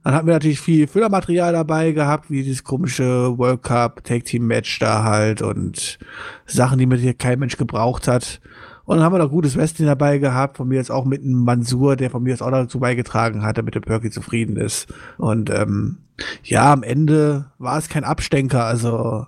[0.04, 4.48] Dann hatten wir natürlich viel Füllermaterial dabei gehabt, wie dieses komische World Cup Tag Team
[4.48, 5.98] Match da halt und
[6.46, 8.42] Sachen, die mir hier kein Mensch gebraucht hat.
[8.86, 11.44] Und dann haben wir noch gutes Wrestling dabei gehabt, von mir jetzt auch mit einem
[11.46, 14.94] Mansur, der von mir jetzt auch dazu beigetragen hat, damit der Perky zufrieden ist.
[15.18, 16.00] Und ähm,
[16.44, 19.26] ja, am Ende war es kein Abstenker, also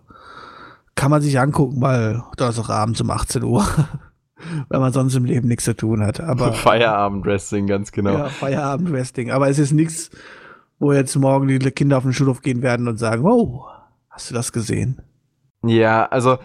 [0.95, 3.65] kann man sich angucken, weil Donnerstagabend um 18 Uhr,
[4.69, 6.19] wenn man sonst im Leben nichts zu tun hat.
[6.19, 8.17] Aber Feierabend-Wrestling, ganz genau.
[8.17, 9.31] Ja, Feierabend-Wrestling.
[9.31, 10.09] Aber es ist nichts,
[10.79, 13.65] wo jetzt morgen die Kinder auf den Schulhof gehen werden und sagen, oh,
[14.09, 15.01] hast du das gesehen?
[15.63, 16.37] Ja, also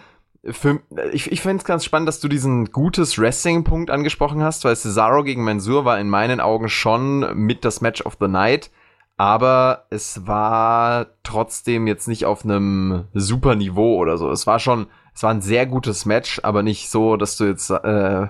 [0.43, 4.75] für, ich, ich finde es ganz spannend, dass du diesen gutes Wrestling-Punkt angesprochen hast, weil
[4.75, 8.71] Cesaro gegen Mansur war in meinen Augen schon mit das Match of the Night,
[9.17, 14.31] aber es war trotzdem jetzt nicht auf einem super Niveau oder so.
[14.31, 17.69] Es war schon, es war ein sehr gutes Match, aber nicht so, dass du jetzt,
[17.69, 18.27] äh,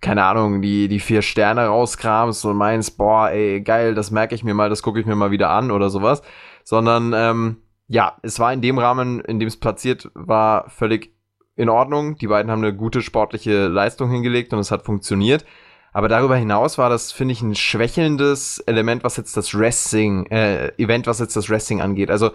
[0.00, 4.44] keine Ahnung, die, die vier Sterne rauskramst und meinst, boah, ey, geil, das merke ich
[4.44, 6.22] mir mal, das gucke ich mir mal wieder an oder sowas,
[6.64, 11.12] sondern, ähm, ja, es war in dem Rahmen, in dem es platziert war, völlig
[11.56, 12.16] in Ordnung.
[12.16, 15.44] Die beiden haben eine gute sportliche Leistung hingelegt und es hat funktioniert.
[15.92, 20.68] Aber darüber hinaus war das, finde ich, ein schwächelndes Element, was jetzt das Wrestling, äh,
[20.78, 22.12] Event, was jetzt das Wrestling angeht.
[22.12, 22.30] Also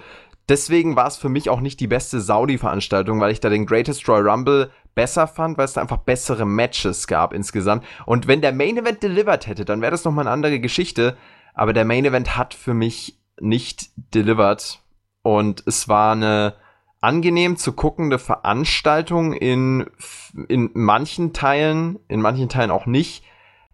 [0.49, 4.07] deswegen war es für mich auch nicht die beste Saudi-Veranstaltung, weil ich da den Greatest
[4.09, 7.85] Royal Rumble besser fand, weil es da einfach bessere Matches gab insgesamt.
[8.05, 11.17] Und wenn der Main Event delivered hätte, dann wäre das nochmal eine andere Geschichte.
[11.53, 14.79] Aber der Main Event hat für mich nicht delivered.
[15.21, 16.55] Und es war eine,
[17.05, 19.85] angenehm zu guckende Veranstaltung in,
[20.47, 23.23] in manchen Teilen, in manchen Teilen auch nicht.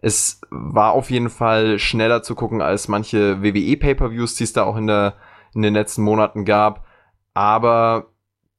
[0.02, 4.64] Es war auf jeden Fall schneller zu gucken als manche WWE Pay-per-Views, die es da
[4.64, 5.16] auch in, der,
[5.54, 6.86] in den letzten Monaten gab.
[7.34, 8.08] Aber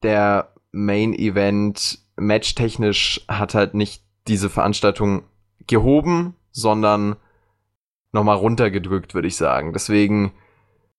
[0.02, 5.24] der Main Event matchtechnisch hat halt nicht diese Veranstaltung
[5.66, 7.16] gehoben, sondern
[8.12, 9.72] nochmal runtergedrückt, würde ich sagen.
[9.72, 10.32] Deswegen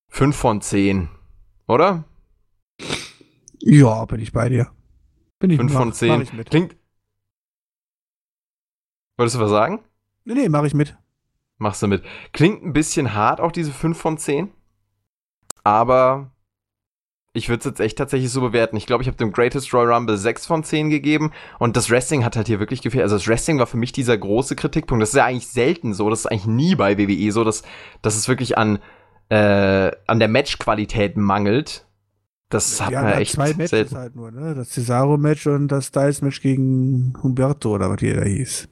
[0.09, 1.09] 5 von 10,
[1.67, 2.03] oder?
[3.59, 4.71] Ja, bin ich bei dir.
[5.39, 6.25] Bin ich 5 von 10.
[6.45, 6.75] Klingt.
[9.17, 9.83] Wolltest du was sagen?
[10.25, 10.97] Nee, nee, mach ich mit.
[11.57, 12.03] Machst du mit.
[12.33, 14.51] Klingt ein bisschen hart, auch diese 5 von 10.
[15.63, 16.32] Aber
[17.33, 18.77] ich würde es jetzt echt tatsächlich so bewerten.
[18.77, 22.23] Ich glaube, ich habe dem Greatest Royal Rumble 6 von 10 gegeben und das Wrestling
[22.23, 23.03] hat halt hier wirklich gefehlt.
[23.03, 25.01] Also das Wrestling war für mich dieser große Kritikpunkt.
[25.01, 27.63] Das ist ja eigentlich selten so, das ist eigentlich nie bei WWE so, dass,
[28.03, 28.79] dass es wirklich an,
[29.29, 31.87] äh, an der Matchqualität mangelt.
[32.49, 33.97] Das hat man echt zwei Matches selten.
[33.97, 34.53] halt nur, ne?
[34.53, 38.69] Das Cesaro-Match und das Styles-Match gegen Humberto oder was hier da hieß.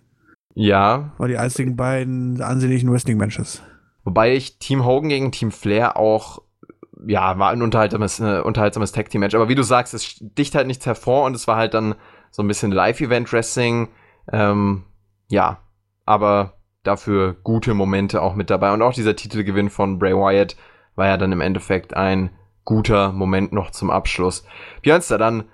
[0.53, 1.13] Ja.
[1.17, 3.63] War die einzigen beiden ansehnlichen Wrestling-Matches.
[4.03, 6.43] Wobei ich Team Hogan gegen Team Flair auch,
[7.05, 9.35] ja, war ein unterhaltsames, äh, unterhaltsames Tag-Team-Match.
[9.35, 11.95] Aber wie du sagst, es sticht halt nichts hervor und es war halt dann
[12.29, 13.89] so ein bisschen Live-Event-Wrestling.
[14.31, 14.83] Ähm,
[15.29, 15.59] ja,
[16.05, 18.73] aber dafür gute Momente auch mit dabei.
[18.73, 20.55] Und auch dieser Titelgewinn von Bray Wyatt
[20.95, 22.31] war ja dann im Endeffekt ein
[22.65, 24.45] guter Moment noch zum Abschluss.
[24.81, 25.45] Björnster, dann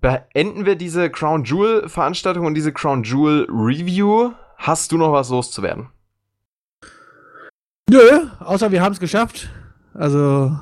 [0.00, 4.32] beenden wir diese Crown Jewel Veranstaltung und diese Crown Jewel Review.
[4.56, 5.88] Hast du noch was loszuwerden?
[7.90, 9.48] Nö, außer wir haben es geschafft.
[9.94, 10.58] Also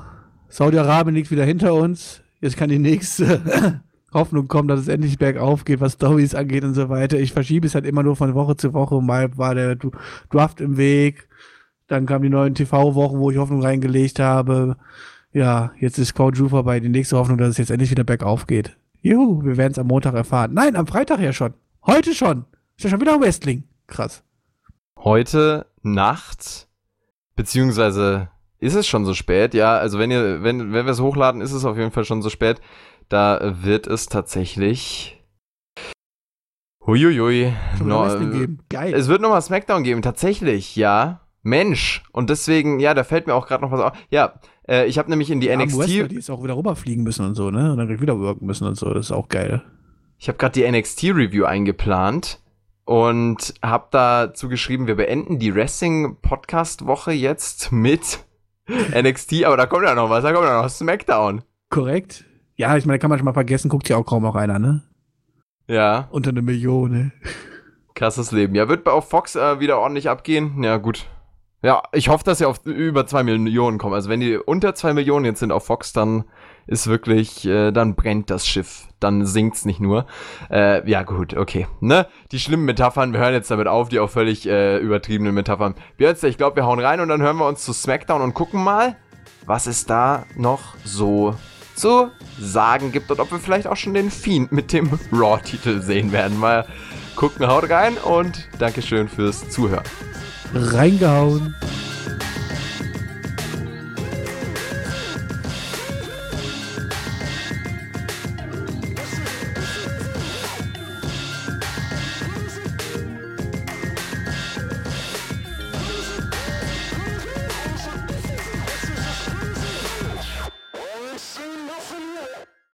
[0.49, 2.21] Saudi-Arabien liegt wieder hinter uns.
[2.39, 3.81] Jetzt kann die nächste
[4.13, 7.19] Hoffnung kommen, dass es endlich bergauf geht, was Stories angeht und so weiter.
[7.19, 9.01] Ich verschiebe es halt immer nur von Woche zu Woche.
[9.01, 9.77] Mal war der
[10.29, 11.27] Draft im Weg.
[11.87, 14.77] Dann kamen die neuen TV-Wochen, wo ich Hoffnung reingelegt habe.
[15.31, 16.79] Ja, jetzt ist Code vorbei.
[16.79, 18.77] Die nächste Hoffnung, dass es jetzt endlich wieder bergauf geht.
[19.01, 20.53] Juhu, wir werden es am Montag erfahren.
[20.53, 21.53] Nein, am Freitag ja schon.
[21.85, 22.45] Heute schon.
[22.77, 23.63] Ist ja schon wieder Wrestling.
[23.87, 24.23] Krass.
[24.97, 26.67] Heute Nacht,
[27.35, 28.29] beziehungsweise
[28.59, 29.77] ist es schon so spät, ja.
[29.77, 32.29] Also wenn ihr, wenn, wenn wir es hochladen, ist es auf jeden Fall schon so
[32.29, 32.61] spät.
[33.09, 35.23] Da wird es tatsächlich.
[36.85, 37.53] Huiuiui.
[37.83, 38.59] No, geben.
[38.69, 38.93] Geil.
[38.93, 41.21] Es wird nochmal Smackdown geben, tatsächlich, ja.
[41.43, 42.03] Mensch.
[42.11, 43.93] Und deswegen, ja, da fällt mir auch gerade noch was auf.
[44.09, 45.77] Ja, äh, ich habe nämlich in die ja, NXT.
[45.77, 47.71] Wrestler, die ist auch wieder rüberfliegen müssen und so, ne?
[47.71, 48.93] Und dann wieder worken müssen und so.
[48.93, 49.63] Das ist auch geil.
[50.17, 52.41] Ich habe gerade die NXT-Review eingeplant
[52.85, 58.25] und habe dazu geschrieben, wir beenden die Wrestling-Podcast-Woche jetzt mit
[58.67, 61.41] NXT, aber da kommt ja noch was, da kommt ja noch SmackDown.
[61.69, 62.25] Korrekt.
[62.55, 64.83] Ja, ich meine, kann man schon mal vergessen, guckt ja auch kaum noch einer, ne?
[65.67, 66.07] Ja.
[66.11, 67.11] Unter eine Million, ne?
[67.93, 68.55] Krasses Leben.
[68.55, 70.63] Ja, wird bei auf Fox äh, wieder ordentlich abgehen.
[70.63, 71.07] Ja, gut.
[71.63, 73.95] Ja, ich hoffe, dass sie auf über 2 Millionen kommen.
[73.95, 76.25] Also wenn die unter 2 Millionen jetzt sind auf Fox, dann
[76.67, 78.87] ist wirklich, äh, dann brennt das Schiff.
[78.99, 80.05] Dann sinkt's nicht nur.
[80.51, 81.67] Äh, ja, gut, okay.
[81.79, 82.07] Ne?
[82.31, 85.75] Die schlimmen Metaphern, wir hören jetzt damit auf, die auch völlig äh, übertriebenen Metaphern.
[85.97, 88.63] Jetzt, ich glaube, wir hauen rein und dann hören wir uns zu SmackDown und gucken
[88.63, 88.95] mal,
[89.45, 91.35] was es da noch so
[91.75, 92.09] zu
[92.39, 96.39] sagen gibt und ob wir vielleicht auch schon den Fiend mit dem Raw-Titel sehen werden.
[96.39, 96.65] Mal
[97.15, 99.83] gucken, haut rein und Dankeschön fürs Zuhören.
[100.53, 101.55] Reingehauen.